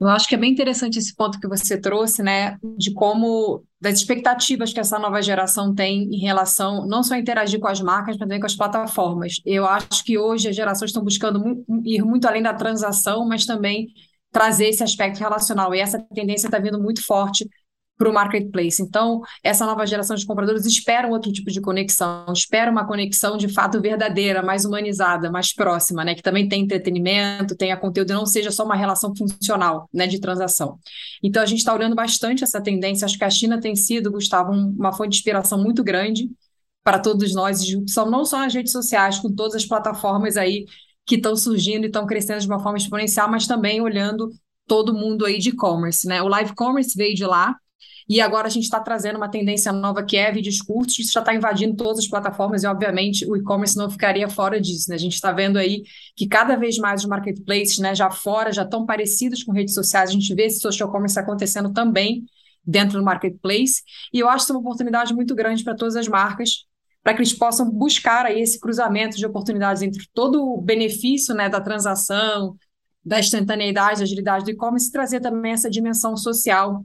[0.00, 3.94] Eu acho que é bem interessante esse ponto que você trouxe, né, de como das
[3.98, 8.16] expectativas que essa nova geração tem em relação não só a interagir com as marcas,
[8.16, 9.34] mas também com as plataformas.
[9.46, 13.88] Eu acho que hoje as gerações estão buscando ir muito além da transação, mas também
[14.32, 15.72] trazer esse aspecto relacional.
[15.72, 17.48] E essa tendência está vindo muito forte
[17.96, 18.82] para o marketplace.
[18.82, 23.36] Então, essa nova geração de compradores espera um outro tipo de conexão, espera uma conexão
[23.36, 26.14] de fato verdadeira, mais humanizada, mais próxima, né?
[26.14, 30.06] Que também tem entretenimento, tenha conteúdo e não seja só uma relação funcional, né?
[30.06, 30.78] De transação.
[31.22, 33.04] Então, a gente está olhando bastante essa tendência.
[33.04, 36.28] Acho que a China tem sido, Gustavo, uma fonte de inspiração muito grande
[36.82, 37.60] para todos nós,
[38.10, 40.66] não só nas redes sociais, com todas as plataformas aí
[41.06, 44.30] que estão surgindo e estão crescendo de uma forma exponencial, mas também olhando
[44.66, 46.22] todo mundo aí de e-commerce, né?
[46.22, 47.54] O live commerce veio de lá,
[48.12, 51.20] e agora a gente está trazendo uma tendência nova que é vídeos curtos, isso já
[51.20, 54.90] está invadindo todas as plataformas e, obviamente, o e-commerce não ficaria fora disso.
[54.90, 54.96] Né?
[54.96, 55.82] A gente está vendo aí
[56.14, 60.10] que cada vez mais os marketplaces né, já fora, já estão parecidos com redes sociais,
[60.10, 62.26] a gente vê esse social commerce acontecendo também
[62.62, 66.06] dentro do marketplace, e eu acho que é uma oportunidade muito grande para todas as
[66.06, 66.66] marcas,
[67.02, 71.48] para que eles possam buscar aí esse cruzamento de oportunidades entre todo o benefício né,
[71.48, 72.56] da transação,
[73.02, 76.84] da instantaneidade, da agilidade do e-commerce e trazer também essa dimensão social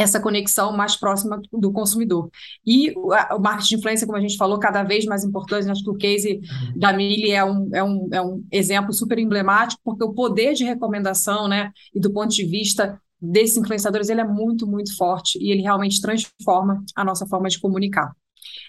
[0.00, 2.30] essa conexão mais próxima do consumidor.
[2.66, 5.70] E o, marketing de influência, como a gente falou, cada vez mais importante.
[5.70, 6.40] Acho que o case
[6.74, 10.64] da Mili é um, é, um, é um exemplo super emblemático, porque o poder de
[10.64, 15.52] recomendação, né, e do ponto de vista desses influenciadores, ele é muito, muito forte e
[15.52, 18.10] ele realmente transforma a nossa forma de comunicar.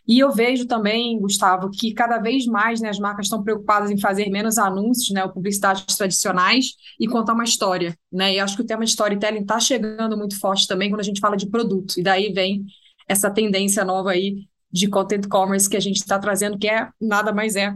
[0.07, 3.99] E eu vejo também, Gustavo, que cada vez mais né, as marcas estão preocupadas em
[3.99, 7.95] fazer menos anúncios, né, ou publicidades tradicionais, e contar uma história.
[8.11, 8.35] Né?
[8.35, 11.19] E acho que o tema de storytelling está chegando muito forte também quando a gente
[11.19, 11.99] fala de produto.
[11.99, 12.65] E daí vem
[13.07, 17.33] essa tendência nova aí de content commerce que a gente está trazendo, que é nada
[17.33, 17.75] mais é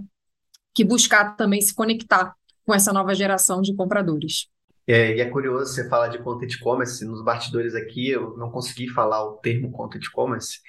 [0.74, 2.34] que buscar também se conectar
[2.66, 4.48] com essa nova geração de compradores.
[4.88, 8.88] É, e é curioso você falar de content commerce, nos bastidores aqui eu não consegui
[8.90, 10.60] falar o termo content commerce,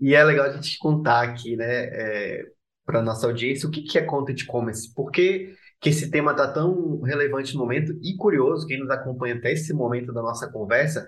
[0.00, 2.46] e é legal a gente contar aqui, né, é,
[2.84, 6.50] para nossa audiência, o que, que é content commerce, por que, que esse tema está
[6.52, 7.92] tão relevante no momento?
[8.02, 11.06] E curioso, quem nos acompanha até esse momento da nossa conversa,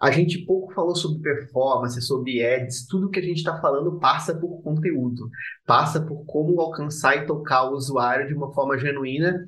[0.00, 4.34] a gente pouco falou sobre performance, sobre ads, tudo que a gente está falando passa
[4.34, 5.28] por conteúdo,
[5.66, 9.44] passa por como alcançar e tocar o usuário de uma forma genuína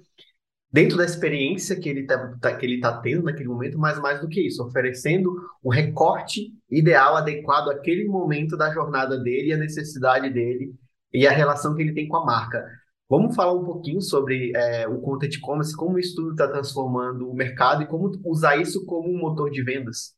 [0.72, 4.20] dentro da experiência que ele está tá, que ele tá tendo naquele momento, mas mais
[4.20, 10.30] do que isso, oferecendo o recorte ideal, adequado àquele momento da jornada dele, a necessidade
[10.30, 10.72] dele
[11.12, 12.64] e a relação que ele tem com a marca.
[13.08, 17.34] Vamos falar um pouquinho sobre é, o content commerce, como isso tudo está transformando o
[17.34, 20.14] mercado e como usar isso como um motor de vendas?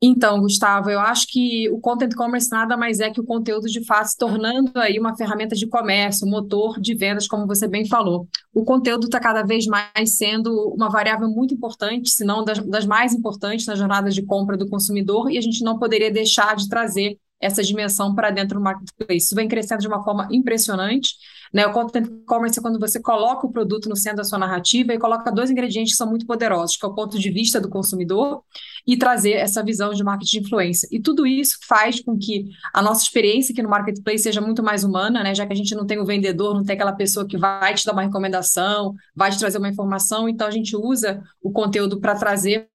[0.00, 3.82] Então, Gustavo, eu acho que o content commerce nada mais é que o conteúdo de
[3.82, 7.88] fato se tornando aí uma ferramenta de comércio, um motor de vendas, como você bem
[7.88, 8.28] falou.
[8.54, 12.84] O conteúdo está cada vez mais sendo uma variável muito importante, se não das, das
[12.84, 16.68] mais importantes na jornada de compra do consumidor, e a gente não poderia deixar de
[16.68, 19.26] trazer essa dimensão para dentro do marketplace.
[19.26, 21.14] Isso vem crescendo de uma forma impressionante.
[21.52, 21.66] Né?
[21.66, 24.98] O content commerce é quando você coloca o produto no centro da sua narrativa e
[24.98, 28.42] coloca dois ingredientes que são muito poderosos, que é o ponto de vista do consumidor
[28.86, 30.88] e trazer essa visão de marketing de influência.
[30.90, 34.82] E tudo isso faz com que a nossa experiência aqui no marketplace seja muito mais
[34.82, 35.34] humana, né?
[35.34, 37.84] já que a gente não tem o vendedor, não tem aquela pessoa que vai te
[37.84, 42.14] dar uma recomendação, vai te trazer uma informação, então a gente usa o conteúdo para
[42.14, 42.68] trazer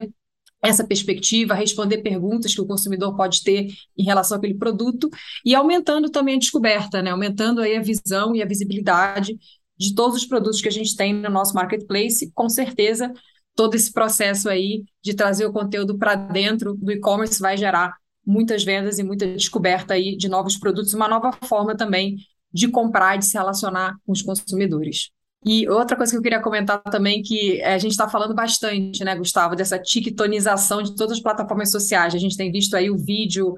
[0.62, 5.08] essa perspectiva, responder perguntas que o consumidor pode ter em relação àquele produto
[5.44, 7.10] e aumentando também a descoberta, né?
[7.10, 9.38] aumentando aí a visão e a visibilidade
[9.78, 12.30] de todos os produtos que a gente tem no nosso marketplace.
[12.34, 13.10] Com certeza,
[13.54, 17.96] todo esse processo aí de trazer o conteúdo para dentro do e-commerce vai gerar
[18.26, 22.16] muitas vendas e muita descoberta aí de novos produtos, uma nova forma também
[22.52, 25.10] de comprar e de se relacionar com os consumidores.
[25.44, 29.16] E outra coisa que eu queria comentar também, que a gente está falando bastante, né,
[29.16, 32.14] Gustavo, dessa tiktonização de todas as plataformas sociais.
[32.14, 33.54] A gente tem visto aí o vídeo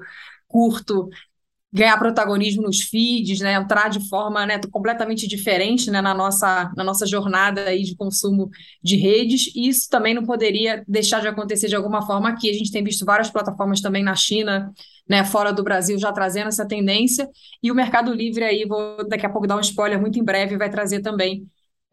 [0.47, 1.09] curto
[1.73, 6.83] ganhar protagonismo nos feeds, né, entrar de forma né, completamente diferente né, na, nossa, na
[6.83, 8.47] nossa jornada aí de consumo
[8.81, 12.47] de redes, e isso também não poderia deixar de acontecer de alguma forma aqui.
[12.47, 14.71] A gente tem visto várias plataformas também na China,
[15.09, 17.27] né, fora do Brasil, já trazendo essa tendência,
[17.61, 20.55] e o Mercado Livre aí, vou daqui a pouco dar um spoiler, muito em breve
[20.57, 21.43] vai trazer também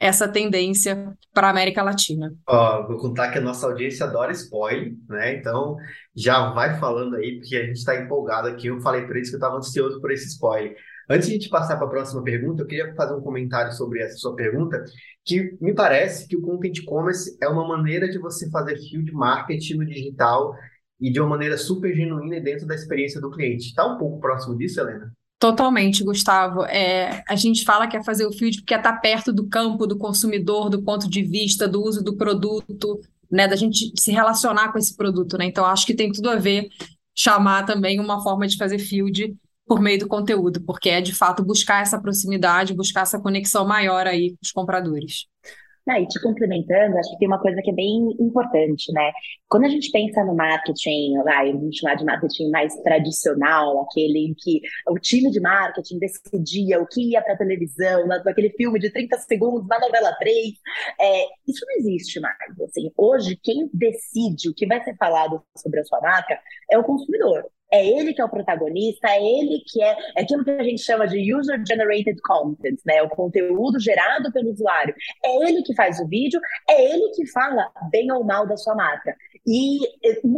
[0.01, 2.35] essa tendência para a América Latina.
[2.89, 5.37] Vou contar que a nossa audiência adora spoiler, né?
[5.37, 5.77] Então
[6.17, 8.69] já vai falando aí, porque a gente está empolgado aqui.
[8.69, 10.75] Eu falei para eles que eu estava ansioso por esse spoiler.
[11.09, 14.01] Antes de a gente passar para a próxima pergunta, eu queria fazer um comentário sobre
[14.01, 14.83] essa sua pergunta,
[15.25, 19.75] que me parece que o content commerce é uma maneira de você fazer field marketing
[19.75, 20.55] no digital
[21.01, 23.67] e de uma maneira super genuína e dentro da experiência do cliente.
[23.67, 25.13] Está um pouco próximo disso, Helena?
[25.41, 26.65] Totalmente, Gustavo.
[26.67, 29.87] É, a gente fala que é fazer o field porque é estar perto do campo
[29.87, 33.01] do consumidor, do ponto de vista, do uso do produto,
[33.33, 35.47] né, da gente se relacionar com esse produto, né?
[35.47, 36.69] Então acho que tem tudo a ver
[37.17, 39.35] chamar também uma forma de fazer field
[39.67, 44.07] por meio do conteúdo, porque é de fato buscar essa proximidade, buscar essa conexão maior
[44.07, 45.27] aí com os compradores.
[45.91, 49.11] Ah, e te complementando, acho que tem uma coisa que é bem importante, né?
[49.49, 54.35] Quando a gente pensa no marketing, vai, vamos chamar de marketing mais tradicional, aquele em
[54.39, 59.19] que o time de marketing decidia o que ia para televisão, naquele filme de 30
[59.19, 60.53] segundos, na novela 3,
[61.01, 62.61] é, isso não existe mais.
[62.69, 66.39] Assim, hoje, quem decide o que vai ser falado sobre a sua marca
[66.71, 67.51] é o consumidor.
[67.73, 70.83] É ele que é o protagonista, é ele que é, é aquilo que a gente
[70.83, 73.03] chama de user-generated content, né?
[73.03, 74.95] O conteúdo gerado pelo usuário.
[75.25, 78.75] É ele que faz o vídeo, é ele que fala bem ou mal da sua
[78.75, 79.15] marca.
[79.47, 79.79] E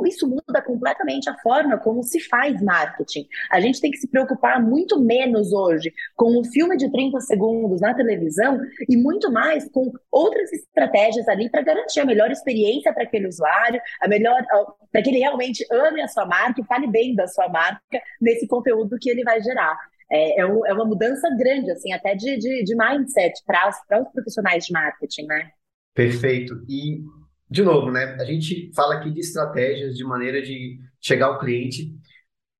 [0.06, 3.26] isso muda completamente a forma como se faz marketing.
[3.50, 7.80] A gente tem que se preocupar muito menos hoje com um filme de 30 segundos
[7.80, 13.02] na televisão e muito mais com outras estratégias ali para garantir a melhor experiência para
[13.04, 14.42] aquele usuário, a melhor
[14.90, 18.46] para que ele realmente ame a sua marca e fale bem da sua marca nesse
[18.46, 19.76] conteúdo que ele vai gerar.
[20.10, 24.12] É, é, um, é uma mudança grande, assim, até de, de, de mindset para os
[24.12, 25.50] profissionais de marketing, né?
[25.94, 26.54] Perfeito.
[26.68, 27.02] E
[27.48, 28.16] de novo, né?
[28.18, 31.94] A gente fala aqui de estratégias, de maneira de chegar ao cliente.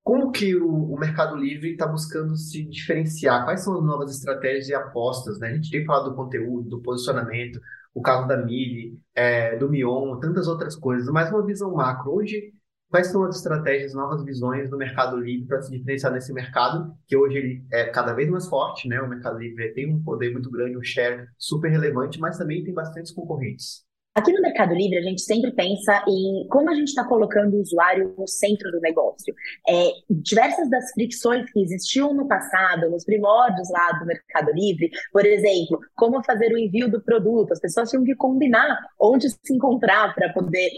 [0.03, 3.45] Como que o, o Mercado Livre está buscando se diferenciar?
[3.45, 5.39] Quais são as novas estratégias e apostas?
[5.39, 5.49] Né?
[5.49, 7.61] A gente tem falado do conteúdo, do posicionamento,
[7.95, 12.13] o caso da Mili, é, do Mion, tantas outras coisas, mas uma visão macro.
[12.15, 12.53] Hoje,
[12.93, 17.17] quais são as estratégias, novas visões do Mercado Livre para se diferenciar nesse mercado, que
[17.17, 19.01] hoje ele é cada vez mais forte, né?
[19.01, 22.75] O Mercado Livre tem um poder muito grande, um share super relevante, mas também tem
[22.75, 23.83] bastantes concorrentes.
[24.15, 27.63] Aqui no Mercado Livre, a gente sempre pensa em como a gente está colocando o
[27.63, 29.35] usuário no centro do negócio.
[29.67, 35.25] É, diversas das fricções que existiam no passado, nos primórdios lá do Mercado Livre, por
[35.25, 40.15] exemplo, como fazer o envio do produto, as pessoas tinham que combinar onde se encontrar
[40.15, 40.71] para poder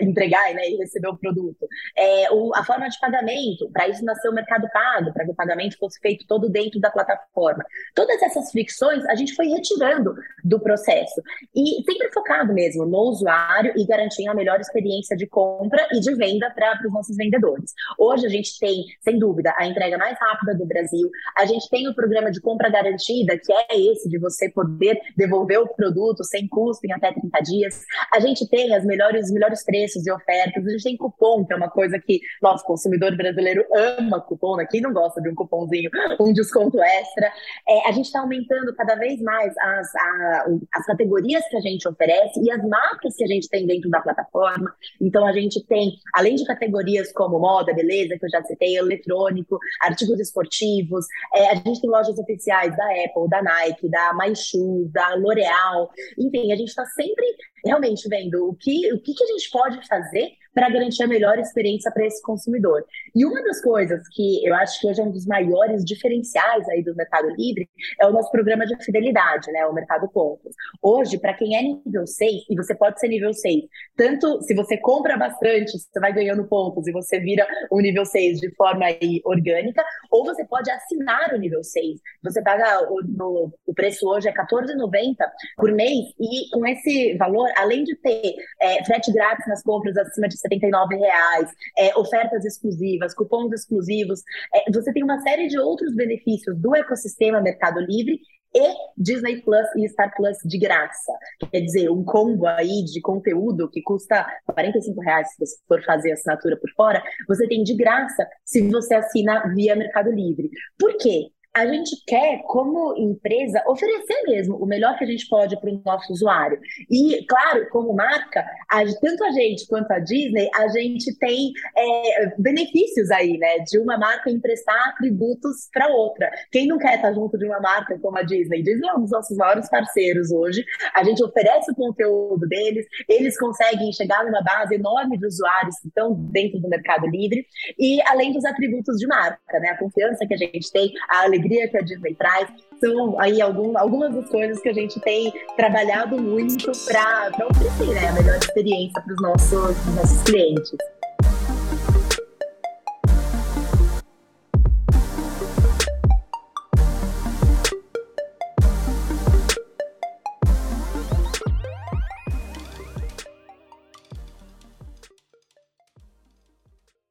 [0.00, 1.68] entregar né, e receber o produto.
[1.96, 5.36] É, o, a forma de pagamento, para isso nasceu o Mercado Pago, para que o
[5.36, 7.64] pagamento fosse feito todo dentro da plataforma.
[7.94, 11.22] Todas essas fricções a gente foi retirando do processo
[11.54, 16.00] e sempre focado mesmo mesmo no usuário e garantir a melhor experiência de compra e
[16.00, 17.72] de venda para os nossos vendedores.
[17.98, 21.08] Hoje a gente tem, sem dúvida, a entrega mais rápida do Brasil.
[21.38, 25.58] A gente tem o programa de compra garantida, que é esse de você poder devolver
[25.58, 27.80] o produto sem custo em até 30 dias.
[28.12, 30.66] A gente tem as melhores, os melhores preços e ofertas.
[30.66, 34.66] A gente tem cupom, que é uma coisa que nosso consumidor brasileiro ama cupom, né?
[34.70, 37.32] Quem não gosta de um cupomzinho, um desconto extra.
[37.68, 41.86] É, a gente está aumentando cada vez mais as, a, as categorias que a gente
[41.88, 44.74] oferece e as as marcas que a gente tem dentro da plataforma.
[45.00, 49.58] Então, a gente tem, além de categorias como moda, beleza, que eu já citei, eletrônico,
[49.80, 55.14] artigos esportivos, é, a gente tem lojas oficiais da Apple, da Nike, da MyShoes, da
[55.14, 55.90] L'Oreal.
[56.18, 57.24] Enfim, a gente está sempre
[57.64, 61.38] realmente vendo o que, o que, que a gente pode fazer para garantir a melhor
[61.38, 62.84] experiência para esse consumidor.
[63.14, 66.82] E uma das coisas que eu acho que hoje é um dos maiores diferenciais aí
[66.82, 67.68] do Mercado Livre
[68.00, 70.54] é o nosso programa de fidelidade, né, o Mercado Pontos.
[70.80, 73.64] Hoje, para quem é nível 6, e você pode ser nível 6,
[73.96, 78.40] tanto se você compra bastante, você vai ganhando pontos e você vira um nível 6
[78.40, 82.00] de forma aí orgânica, ou você pode assinar o nível 6.
[82.22, 85.16] Você paga o, no, o preço hoje é R$14,90
[85.56, 90.28] por mês e com esse valor, além de ter é, frete grátis nas compras acima
[90.28, 94.20] de 79 reais, é, ofertas exclusivas, cupons exclusivos.
[94.54, 98.20] É, você tem uma série de outros benefícios do ecossistema Mercado Livre
[98.54, 101.12] e Disney Plus e Star Plus de graça.
[101.50, 106.12] Quer dizer, um combo aí de conteúdo que custa 45 reais se você for fazer
[106.12, 110.50] assinatura por fora, você tem de graça se você assina via Mercado Livre.
[110.78, 111.28] Por quê?
[111.54, 115.82] A gente quer, como empresa, oferecer mesmo o melhor que a gente pode para o
[115.84, 116.58] nosso usuário.
[116.90, 122.34] E, claro, como marca, a, tanto a gente quanto a Disney, a gente tem é,
[122.38, 123.58] benefícios aí, né?
[123.66, 126.30] De uma marca emprestar atributos para outra.
[126.50, 128.62] Quem não quer estar junto de uma marca como a Disney?
[128.62, 130.64] Disney é um dos nossos maiores parceiros hoje.
[130.94, 135.88] A gente oferece o conteúdo deles, eles conseguem chegar numa base enorme de usuários que
[135.88, 137.44] estão dentro do Mercado Livre,
[137.78, 139.68] e além dos atributos de marca, né?
[139.68, 142.48] A confiança que a gente tem, a alegria alegria que a Disney traz.
[142.78, 148.08] São aí algum, algumas das coisas que a gente tem trabalhado muito para oferecer né,
[148.08, 150.72] a melhor experiência para os nossos, nossos clientes.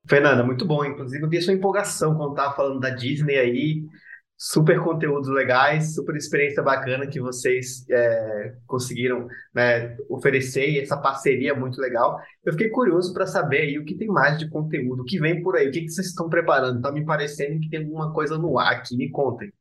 [0.06, 0.84] Fernanda, muito bom.
[0.84, 3.86] Inclusive, eu vi a sua empolgação quando estava falando da Disney aí
[4.44, 11.54] super conteúdos legais, super experiência bacana que vocês é, conseguiram né, oferecer e essa parceria
[11.54, 12.20] muito legal.
[12.44, 15.44] Eu fiquei curioso para saber aí o que tem mais de conteúdo, o que vem
[15.44, 16.82] por aí, o que, que vocês estão preparando.
[16.82, 19.54] Tá me parecendo que tem alguma coisa no ar aqui, me contem.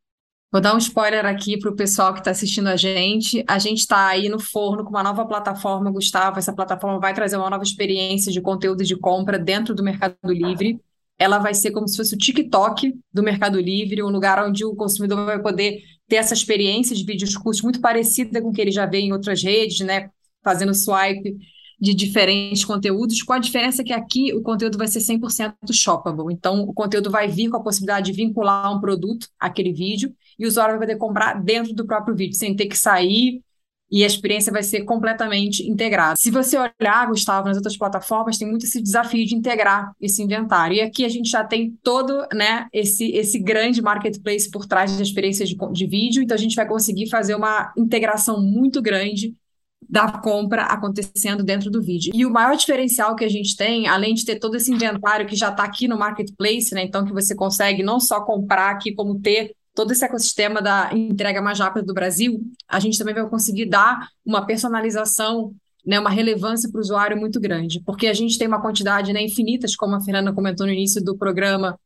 [0.51, 3.45] Vou dar um spoiler aqui para o pessoal que está assistindo a gente.
[3.47, 6.39] A gente está aí no forno com uma nova plataforma, Gustavo.
[6.39, 10.81] Essa plataforma vai trazer uma nova experiência de conteúdo de compra dentro do Mercado Livre
[11.21, 14.75] ela vai ser como se fosse o TikTok do Mercado Livre, um lugar onde o
[14.75, 18.71] consumidor vai poder ter essa experiência de vídeos curtos muito parecida com o que ele
[18.71, 20.09] já vê em outras redes, né?
[20.43, 21.37] Fazendo swipe
[21.79, 26.33] de diferentes conteúdos, com a diferença que aqui o conteúdo vai ser 100% shoppable.
[26.33, 30.47] Então, o conteúdo vai vir com a possibilidade de vincular um produto àquele vídeo e
[30.47, 33.43] o usuário vai poder comprar dentro do próprio vídeo, sem ter que sair
[33.91, 36.15] e a experiência vai ser completamente integrada.
[36.17, 40.77] Se você olhar, Gustavo, nas outras plataformas, tem muito esse desafio de integrar esse inventário.
[40.77, 45.01] E aqui a gente já tem todo né, esse, esse grande marketplace por trás das
[45.01, 49.35] experiências de, de vídeo, então a gente vai conseguir fazer uma integração muito grande
[49.89, 52.13] da compra acontecendo dentro do vídeo.
[52.15, 55.35] E o maior diferencial que a gente tem, além de ter todo esse inventário que
[55.35, 56.85] já está aqui no marketplace, né?
[56.85, 61.41] Então que você consegue não só comprar aqui, como ter todo esse ecossistema da entrega
[61.41, 65.55] mais rápida do Brasil, a gente também vai conseguir dar uma personalização,
[65.87, 69.23] né, uma relevância para o usuário muito grande, porque a gente tem uma quantidade né,
[69.23, 71.79] infinitas, como a Fernanda comentou no início do programa,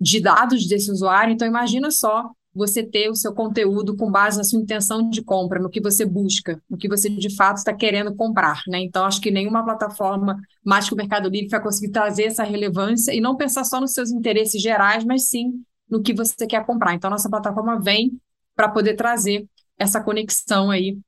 [0.00, 1.32] de dados desse usuário.
[1.32, 5.60] Então, imagina só você ter o seu conteúdo com base na sua intenção de compra,
[5.60, 8.62] no que você busca, no que você de fato está querendo comprar.
[8.66, 8.80] Né?
[8.80, 13.14] Então, acho que nenhuma plataforma mais que o Mercado Livre vai conseguir trazer essa relevância
[13.14, 16.94] e não pensar só nos seus interesses gerais, mas sim no que você quer comprar.
[16.94, 18.20] Então, nossa plataforma vem
[18.54, 19.46] para poder trazer
[19.78, 20.98] essa conexão aí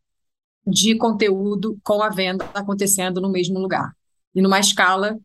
[0.67, 3.93] de conteúdo com a venda acontecendo no mesmo lugar
[4.35, 5.19] e numa escala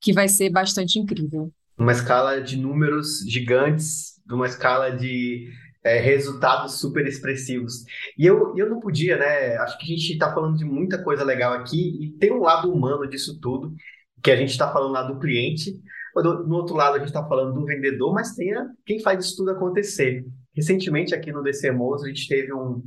[0.00, 1.52] que vai ser bastante incrível.
[1.78, 5.50] Uma escala de números gigantes, uma escala de
[5.84, 7.84] é, resultados super expressivos.
[8.18, 9.56] E eu, eu não podia, né?
[9.58, 12.72] Acho que a gente está falando de muita coisa legal aqui e tem um lado
[12.72, 13.74] humano disso tudo,
[14.22, 15.80] que a gente está falando lá do cliente,
[16.24, 19.36] no outro lado, a gente está falando do vendedor, mas tem a, quem faz isso
[19.36, 20.24] tudo acontecer.
[20.54, 22.82] Recentemente, aqui no DCMOS, a gente teve um,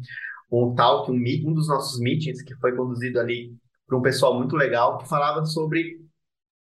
[0.51, 3.53] um talk, um, um dos nossos meetings, que foi conduzido ali
[3.87, 5.99] por um pessoal muito legal, que falava sobre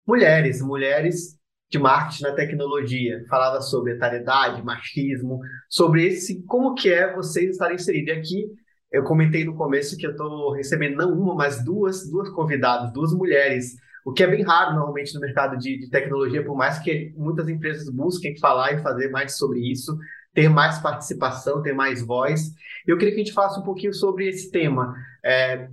[0.07, 1.39] mulheres, mulheres
[1.71, 3.25] de marketing na tecnologia.
[3.29, 5.39] Falava sobre etariedade, machismo,
[5.69, 8.09] sobre esse como que é vocês estarem inseridos.
[8.09, 8.47] E aqui
[8.91, 13.13] eu comentei no começo que eu estou recebendo não uma, mas duas, duas convidadas, duas
[13.13, 17.13] mulheres o que é bem raro normalmente no mercado de, de, tecnologia, por mais que
[17.17, 19.97] muitas empresas busquem falar e fazer mais sobre isso,
[20.33, 22.53] ter mais participação, ter mais voz.
[22.87, 24.95] Eu queria que a gente falasse um pouquinho sobre esse tema.
[25.25, 25.69] É,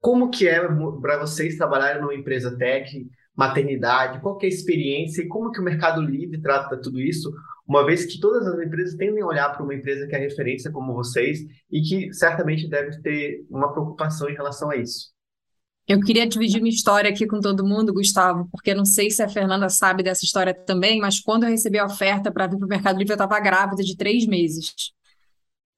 [0.00, 0.60] como que é
[1.00, 3.06] para vocês trabalharem numa empresa tech,
[3.36, 7.32] maternidade, qual é a experiência e como que o Mercado Livre trata tudo isso,
[7.66, 10.70] uma vez que todas as empresas tendem a olhar para uma empresa que é referência
[10.70, 11.38] como vocês
[11.70, 15.12] e que certamente deve ter uma preocupação em relação a isso.
[15.90, 19.28] Eu queria dividir minha história aqui com todo mundo, Gustavo, porque não sei se a
[19.28, 22.68] Fernanda sabe dessa história também, mas quando eu recebi a oferta para vir para o
[22.68, 24.72] Mercado Livre, eu estava grávida de três meses.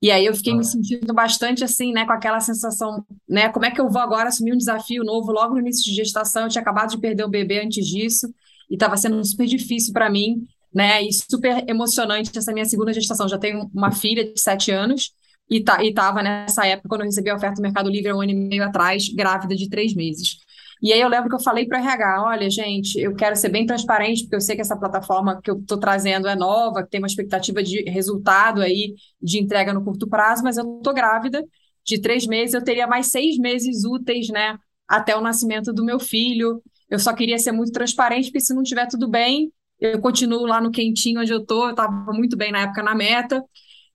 [0.02, 3.70] E aí eu fiquei me sentindo bastante assim, né, com aquela sensação, né, como é
[3.70, 6.42] que eu vou agora assumir um desafio novo logo no início de gestação?
[6.42, 8.28] Eu tinha acabado de perder o bebê antes disso
[8.68, 13.26] e estava sendo super difícil para mim, né, e super emocionante essa minha segunda gestação.
[13.26, 15.14] Já tenho uma filha de sete anos
[15.53, 18.30] e tá, estava nessa época, quando eu recebi a oferta do Mercado Livre, um ano
[18.30, 20.38] e meio atrás, grávida de três meses.
[20.80, 23.50] E aí eu lembro que eu falei para o RH, olha, gente, eu quero ser
[23.50, 26.88] bem transparente, porque eu sei que essa plataforma que eu estou trazendo é nova, que
[26.88, 31.44] tem uma expectativa de resultado aí, de entrega no curto prazo, mas eu estou grávida
[31.84, 34.57] de três meses, eu teria mais seis meses úteis, né,
[34.88, 36.62] até o nascimento do meu filho.
[36.88, 40.62] Eu só queria ser muito transparente, porque se não tiver tudo bem, eu continuo lá
[40.62, 43.44] no quentinho onde eu estou, eu estava muito bem na época na meta,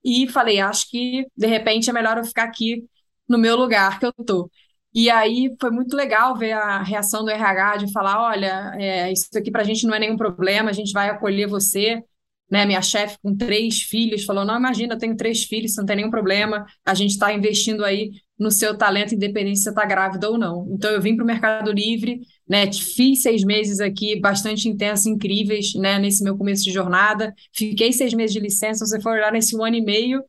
[0.07, 2.85] e falei, acho que, de repente, é melhor eu ficar aqui
[3.27, 4.49] no meu lugar que eu estou.
[4.93, 9.27] E aí foi muito legal ver a reação do RH de falar: olha, é, isso
[9.37, 12.01] aqui para a gente não é nenhum problema, a gente vai acolher você.
[12.49, 15.97] Né, minha chefe com três filhos falou: não, imagina, eu tenho três filhos, não tem
[15.97, 20.29] nenhum problema, a gente está investindo aí no seu talento, independente se você está grávida
[20.29, 20.67] ou não.
[20.71, 25.73] Então eu vim para o Mercado Livre, né, fiz seis meses aqui bastante intensos, incríveis,
[25.75, 27.33] né, nesse meu começo de jornada.
[27.53, 30.23] Fiquei seis meses de licença, você for olhar nesse um ano e meio,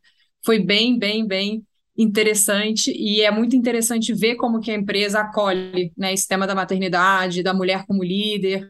[0.44, 1.62] foi bem, bem, bem
[1.96, 6.54] interessante e é muito interessante ver como que a empresa acolhe né, esse tema da
[6.54, 8.68] maternidade, da mulher como líder,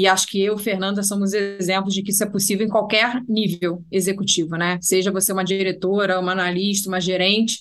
[0.00, 3.84] e acho que eu, Fernanda, somos exemplos de que isso é possível em qualquer nível
[3.90, 4.78] executivo, né?
[4.80, 7.58] Seja você uma diretora, uma analista, uma gerente,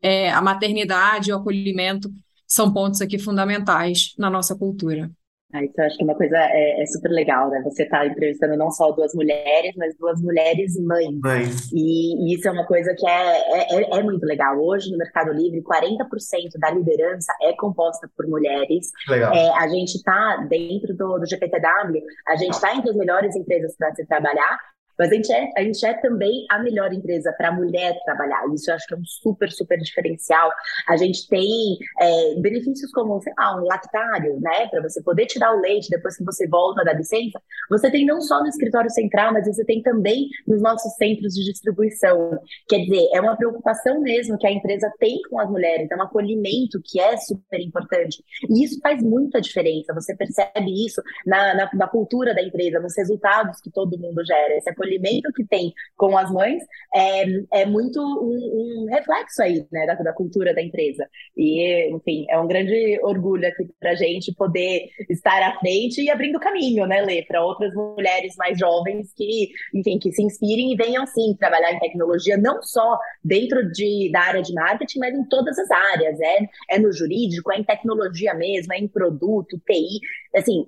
[0.00, 2.10] é, a maternidade, o acolhimento
[2.46, 5.10] são pontos aqui fundamentais na nossa cultura.
[5.52, 7.60] Ah, isso eu acho que uma coisa é, é super legal, né?
[7.62, 11.20] Você está entrevistando não só duas mulheres, mas duas mulheres mães.
[11.20, 11.70] Mães.
[11.72, 14.58] E, e isso é uma coisa que é, é, é, é muito legal.
[14.58, 18.90] Hoje, no Mercado Livre, 40% da liderança é composta por mulheres.
[19.08, 19.32] Legal.
[19.34, 23.76] É, a gente está dentro do, do GPTW, a gente está entre as melhores empresas
[23.76, 24.58] para se trabalhar,
[24.98, 28.42] mas a gente é, a gente é também a melhor empresa para a mulher trabalhar.
[28.54, 30.50] Isso eu acho que é um super, super diferencial.
[30.88, 34.68] A gente tem é, benefícios como, sei lá, um lactário, né?
[34.68, 37.40] Para você poder tirar o leite depois que você volta da licença.
[37.70, 41.44] Você tem não só no escritório central, mas você tem também nos nossos centros de
[41.44, 42.38] distribuição.
[42.68, 46.02] Quer dizer, é uma preocupação mesmo que a empresa tem com as mulheres, é um
[46.02, 48.22] acolhimento que é super importante.
[48.48, 49.94] E isso faz muita diferença.
[49.94, 54.56] Você percebe isso na, na, na cultura da empresa, nos resultados que todo mundo gera.
[54.56, 56.62] Esse acolhimento que tem com as mães
[56.94, 61.08] é, é muito um, um reflexo aí, né, da, da, cultura da empresa.
[61.36, 66.10] E, enfim, é um grande orgulho aqui para a gente poder estar à frente e
[66.10, 70.76] abrindo caminho, né, Lê, para outras mulheres mais jovens que, enfim, que se inspirem e
[70.76, 75.24] venham, sim, trabalhar em tecnologia, não só dentro de, da área de marketing, mas em
[75.24, 76.18] todas as áreas.
[76.20, 80.00] É, é no jurídico, é em tecnologia mesmo, é em produto, TI,
[80.34, 80.66] assim,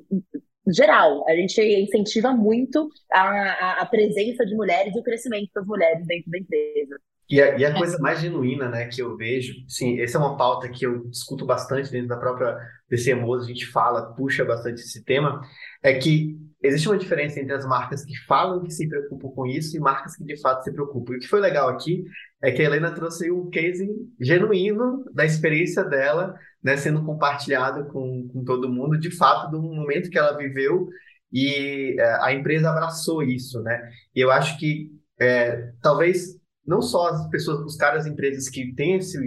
[0.73, 1.27] geral.
[1.29, 6.07] A gente incentiva muito a, a, a, presença de mulheres e o crescimento das mulheres
[6.07, 6.97] dentro da empresa.
[7.29, 10.37] E a, e a coisa mais genuína, né, que eu vejo, sim, essa é uma
[10.37, 12.59] pauta que eu discuto bastante dentro da própria
[12.91, 15.41] DCMOS, a gente fala, puxa bastante esse tema,
[15.83, 19.77] é que existe uma diferença entre as marcas que falam que se preocupam com isso
[19.77, 21.15] e marcas que de fato se preocupam.
[21.15, 22.05] E o que foi legal aqui
[22.43, 23.89] é que a Helena trouxe um case
[24.21, 26.35] genuíno da experiência dela
[26.65, 30.89] né, sendo compartilhado com, com todo mundo, de fato, do momento que ela viveu
[31.31, 33.91] e é, a empresa abraçou isso, né?
[34.15, 34.91] E eu acho que
[35.21, 39.19] é, talvez não só as pessoas buscar as empresas que têm esse,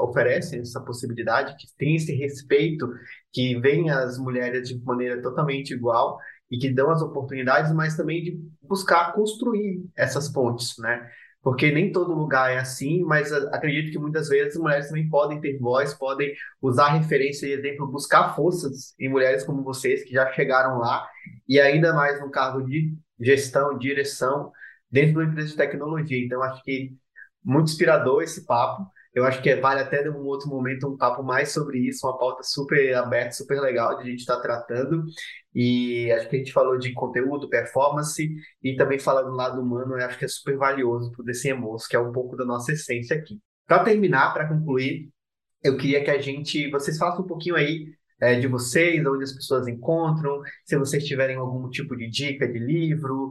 [0.00, 2.88] oferecem essa possibilidade, que têm esse respeito,
[3.32, 6.18] que veem as mulheres de maneira totalmente igual
[6.50, 11.08] e que dão as oportunidades, mas também de buscar construir essas pontes, né?
[11.42, 15.58] Porque nem todo lugar é assim, mas acredito que muitas vezes mulheres também podem ter
[15.58, 20.78] voz, podem usar referência e exemplo, buscar forças em mulheres como vocês que já chegaram
[20.78, 21.08] lá
[21.48, 24.52] e ainda mais no cargo de gestão, direção
[24.90, 26.18] dentro de uma empresa de tecnologia.
[26.24, 26.94] Então acho que
[27.42, 28.86] muito inspirador esse papo.
[29.12, 32.16] Eu acho que vale até em um outro momento um papo mais sobre isso, uma
[32.16, 35.04] pauta super aberta, super legal de a gente estar tá tratando.
[35.54, 38.28] E acho que a gente falou de conteúdo, performance
[38.62, 41.86] e também falando do lado humano, eu acho que é super valioso para o DCMOS,
[41.88, 43.40] que é um pouco da nossa essência aqui.
[43.66, 45.10] Para terminar, para concluir,
[45.62, 47.86] eu queria que a gente, vocês falassem um pouquinho aí
[48.20, 52.58] é, de vocês, onde as pessoas encontram, se vocês tiverem algum tipo de dica de
[52.58, 53.30] livro,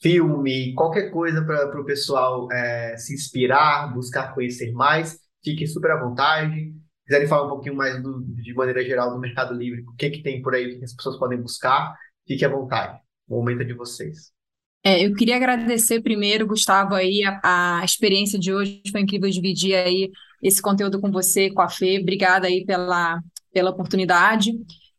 [0.00, 6.00] filme, qualquer coisa para o pessoal é, se inspirar, buscar conhecer mais, fiquem super à
[6.00, 6.74] vontade
[7.06, 10.22] quiserem falar um pouquinho mais do, de maneira geral do Mercado Livre, o que, que
[10.22, 11.94] tem por aí, o que as pessoas podem buscar,
[12.26, 12.98] fique à vontade.
[13.28, 14.32] O momento é de vocês.
[14.84, 18.82] É, eu queria agradecer primeiro, Gustavo, aí, a, a, experiência de hoje.
[18.90, 20.10] Foi incrível dividir aí
[20.42, 21.98] esse conteúdo com você, com a Fê.
[22.00, 23.20] Obrigada aí pela,
[23.52, 24.52] pela oportunidade.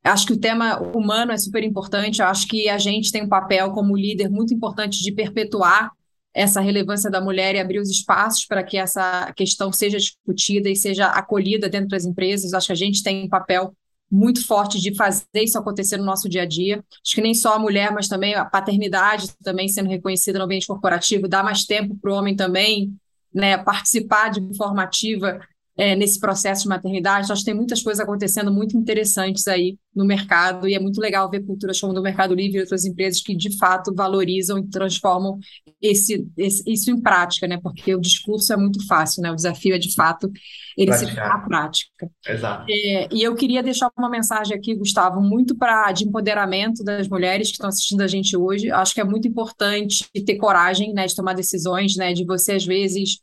[0.07, 2.21] Acho que o tema humano é super importante.
[2.21, 5.91] Acho que a gente tem um papel como líder muito importante de perpetuar
[6.33, 10.75] essa relevância da mulher e abrir os espaços para que essa questão seja discutida e
[10.75, 12.53] seja acolhida dentro das empresas.
[12.53, 13.73] Acho que a gente tem um papel
[14.09, 16.83] muito forte de fazer isso acontecer no nosso dia a dia.
[17.03, 20.67] Acho que nem só a mulher, mas também a paternidade também sendo reconhecida no ambiente
[20.67, 22.95] corporativo, dá mais tempo para o homem também
[23.33, 25.39] né, participar de forma ativa
[25.77, 27.31] é, nesse processo de maternidade.
[27.31, 31.29] Acho que tem muitas coisas acontecendo muito interessantes aí no mercado, e é muito legal
[31.29, 35.39] ver culturas como do Mercado Livre e outras empresas que, de fato, valorizam e transformam
[35.81, 37.59] esse, esse, isso em prática, né?
[37.61, 39.31] Porque o discurso é muito fácil, né?
[39.31, 40.31] O desafio é, de fato,
[40.77, 41.13] ele Praticar.
[41.13, 42.11] se na prática.
[42.27, 42.65] Exato.
[42.69, 47.47] É, e eu queria deixar uma mensagem aqui, Gustavo, muito para de empoderamento das mulheres
[47.47, 48.69] que estão assistindo a gente hoje.
[48.71, 52.65] Acho que é muito importante ter coragem, né, de tomar decisões, né, de você, às
[52.65, 53.19] vezes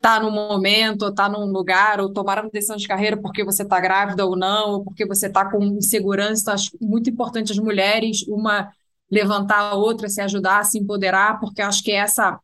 [0.00, 3.62] tá num momento, ou tá num lugar, ou tomar uma decisão de carreira porque você
[3.62, 6.42] está grávida ou não, ou porque você está com insegurança.
[6.42, 8.70] Então, acho muito importante as mulheres, uma
[9.10, 12.38] levantar a outra, se ajudar, se empoderar, porque acho que essa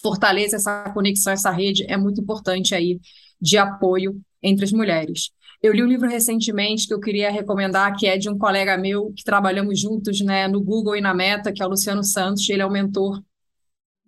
[0.00, 3.00] fortaleza, essa conexão, essa rede é muito importante aí
[3.40, 5.30] de apoio entre as mulheres.
[5.62, 9.12] Eu li um livro recentemente que eu queria recomendar, que é de um colega meu
[9.16, 12.48] que trabalhamos juntos né, no Google e na Meta, que é o Luciano Santos.
[12.50, 13.22] Ele é um mentor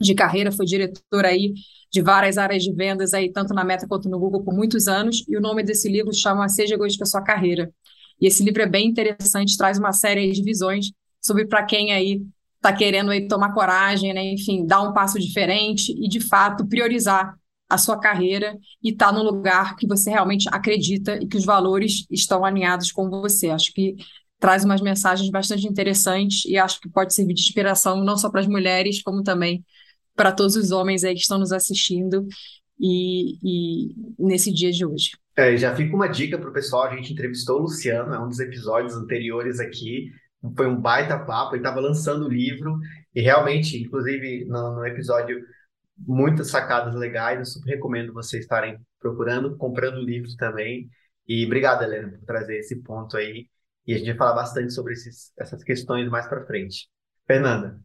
[0.01, 1.55] de carreira, foi diretor aí
[1.91, 5.25] de várias áreas de vendas aí, tanto na Meta quanto no Google por muitos anos,
[5.29, 7.73] e o nome desse livro chama Seja Egoísta a Sua Carreira.
[8.21, 12.23] E esse livro é bem interessante, traz uma série de visões sobre para quem aí
[12.57, 17.35] está querendo aí tomar coragem, né, enfim, dar um passo diferente e, de fato, priorizar
[17.69, 21.45] a sua carreira e estar tá no lugar que você realmente acredita e que os
[21.45, 23.51] valores estão alinhados com você.
[23.51, 23.97] Acho que
[24.39, 28.41] traz umas mensagens bastante interessantes e acho que pode servir de inspiração não só para
[28.41, 29.65] as mulheres, como também
[30.17, 32.27] para todos os homens aí que estão nos assistindo
[32.81, 35.11] e, e nesse dia de hoje.
[35.37, 36.85] É, já fica uma dica para o pessoal.
[36.85, 40.11] A gente entrevistou o Luciano, é um dos episódios anteriores aqui.
[40.57, 41.55] Foi um baita papo.
[41.55, 42.79] Ele estava lançando o livro
[43.15, 45.41] e realmente, inclusive no, no, episódio,
[45.99, 47.39] muitas sacadas legais.
[47.39, 50.89] Eu super recomendo vocês estarem procurando, comprando o livro também.
[51.29, 53.49] E obrigado, Helena, por trazer esse ponto aí.
[53.87, 56.89] E a gente vai falar bastante sobre esses, essas questões mais para frente.
[57.27, 57.81] Fernanda.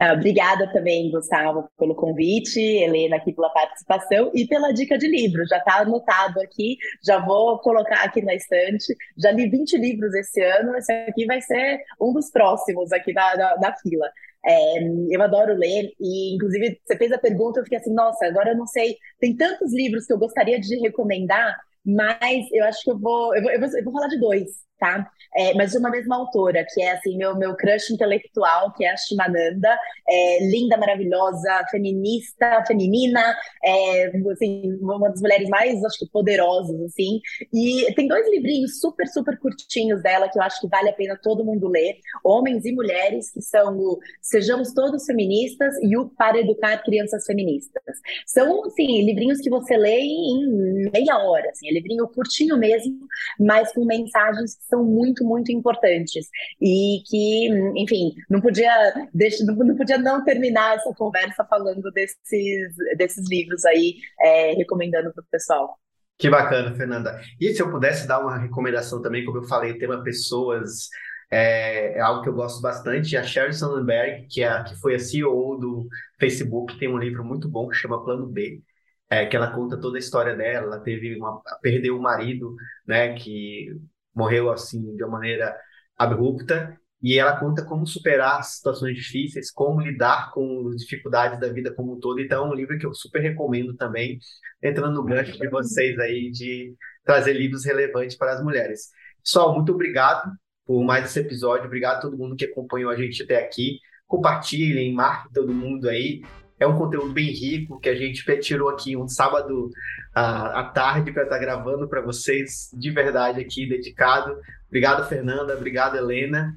[0.00, 5.46] Ah, obrigada também, Gustavo, pelo convite, Helena aqui pela participação e pela dica de livro.
[5.46, 8.94] Já está anotado aqui, já vou colocar aqui na estante.
[9.16, 13.34] Já li 20 livros esse ano, esse aqui vai ser um dos próximos aqui da,
[13.36, 14.10] da, da fila.
[14.44, 14.78] É,
[15.10, 18.56] eu adoro ler, e inclusive você fez a pergunta, eu fiquei assim, nossa, agora eu
[18.56, 22.98] não sei, tem tantos livros que eu gostaria de recomendar, mas eu acho que eu
[22.98, 25.08] vou, eu vou, eu vou, eu vou falar de dois tá?
[25.36, 28.90] É, mas de uma mesma autora, que é assim, meu, meu crush intelectual, que é
[28.90, 29.76] a Shimananda,
[30.08, 33.20] é, linda, maravilhosa, feminista, feminina,
[33.64, 37.20] é, assim, uma das mulheres mais, acho que, poderosas, assim.
[37.52, 41.18] E tem dois livrinhos super, super curtinhos dela que eu acho que vale a pena
[41.22, 46.38] todo mundo ler, Homens e Mulheres, que são o Sejamos Todos Feministas e o Para
[46.38, 47.82] Educar Crianças Feministas.
[48.26, 52.98] São, assim, livrinhos que você lê em meia hora, assim, é livrinho curtinho mesmo,
[53.38, 56.28] mas com mensagens são muito, muito importantes.
[56.60, 58.72] E que, enfim, não podia,
[59.12, 65.22] deixar, não podia não terminar essa conversa falando desses, desses livros aí, é, recomendando para
[65.22, 65.78] o pessoal.
[66.18, 67.20] Que bacana, Fernanda.
[67.40, 70.88] E se eu pudesse dar uma recomendação também, como eu falei, o tema pessoas
[71.30, 73.16] é, é, algo que eu gosto bastante.
[73.16, 75.88] A Sheryl Sandberg, que, é, que foi a CEO do
[76.18, 78.62] Facebook, tem um livro muito bom que chama Plano B,
[79.10, 80.66] é, que ela conta toda a história dela.
[80.66, 82.54] Ela teve uma, perdeu o marido,
[82.86, 83.76] né, que
[84.14, 85.56] morreu assim de uma maneira
[85.96, 91.70] abrupta e ela conta como superar situações difíceis, como lidar com as dificuldades da vida
[91.74, 92.18] como um todo.
[92.18, 94.18] Então, é um livro que eu super recomendo também,
[94.62, 98.88] entrando no gancho de vocês aí de trazer livros relevantes para as mulheres.
[99.22, 100.32] Pessoal, muito obrigado
[100.64, 101.66] por mais esse episódio.
[101.66, 103.80] Obrigado a todo mundo que acompanhou a gente até aqui.
[104.06, 106.22] Compartilhem, marquem todo mundo aí.
[106.58, 109.70] É um conteúdo bem rico que a gente tirou aqui um sábado
[110.14, 114.38] à, tarde para estar tá gravando para vocês, de verdade aqui, dedicado.
[114.68, 115.54] Obrigado, Fernanda.
[115.56, 116.56] Obrigado, Helena.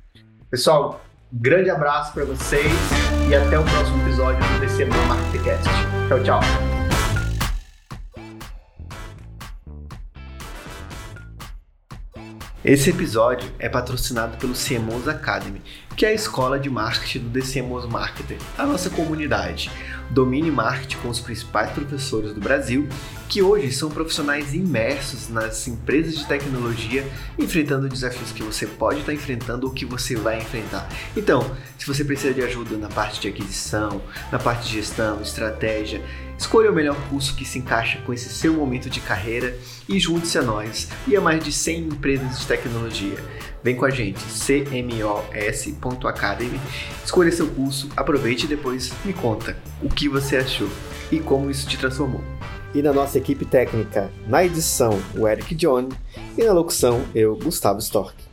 [0.51, 2.71] Pessoal, grande abraço para vocês
[3.29, 5.67] e até o próximo episódio do DCMA Marketcast.
[6.07, 6.39] Tchau, tchau.
[12.63, 15.61] Esse episódio é patrocinado pelo CMOs Academy,
[15.97, 19.71] que é a escola de marketing do DCMOs Marketer, a nossa comunidade.
[20.09, 22.87] Domine marketing com os principais professores do Brasil,
[23.27, 27.05] que hoje são profissionais imersos nas empresas de tecnologia,
[27.37, 30.87] enfrentando desafios que você pode estar enfrentando ou que você vai enfrentar.
[31.15, 34.01] Então, se você precisa de ajuda na parte de aquisição,
[34.31, 36.01] na parte de gestão, estratégia,
[36.37, 39.57] escolha o melhor curso que se encaixa com esse seu momento de carreira
[39.89, 43.17] e junte-se a nós e a mais de 100 empresas de tecnologia.
[43.63, 44.19] Vem com a gente,
[45.59, 46.59] cmos.academy,
[47.03, 50.69] escolha seu curso, aproveite e depois me conta o que você achou
[51.11, 52.21] e como isso te transformou.
[52.75, 55.89] E na nossa equipe técnica, na edição, o Eric John
[56.37, 58.26] e na locução, eu, Gustavo Stork.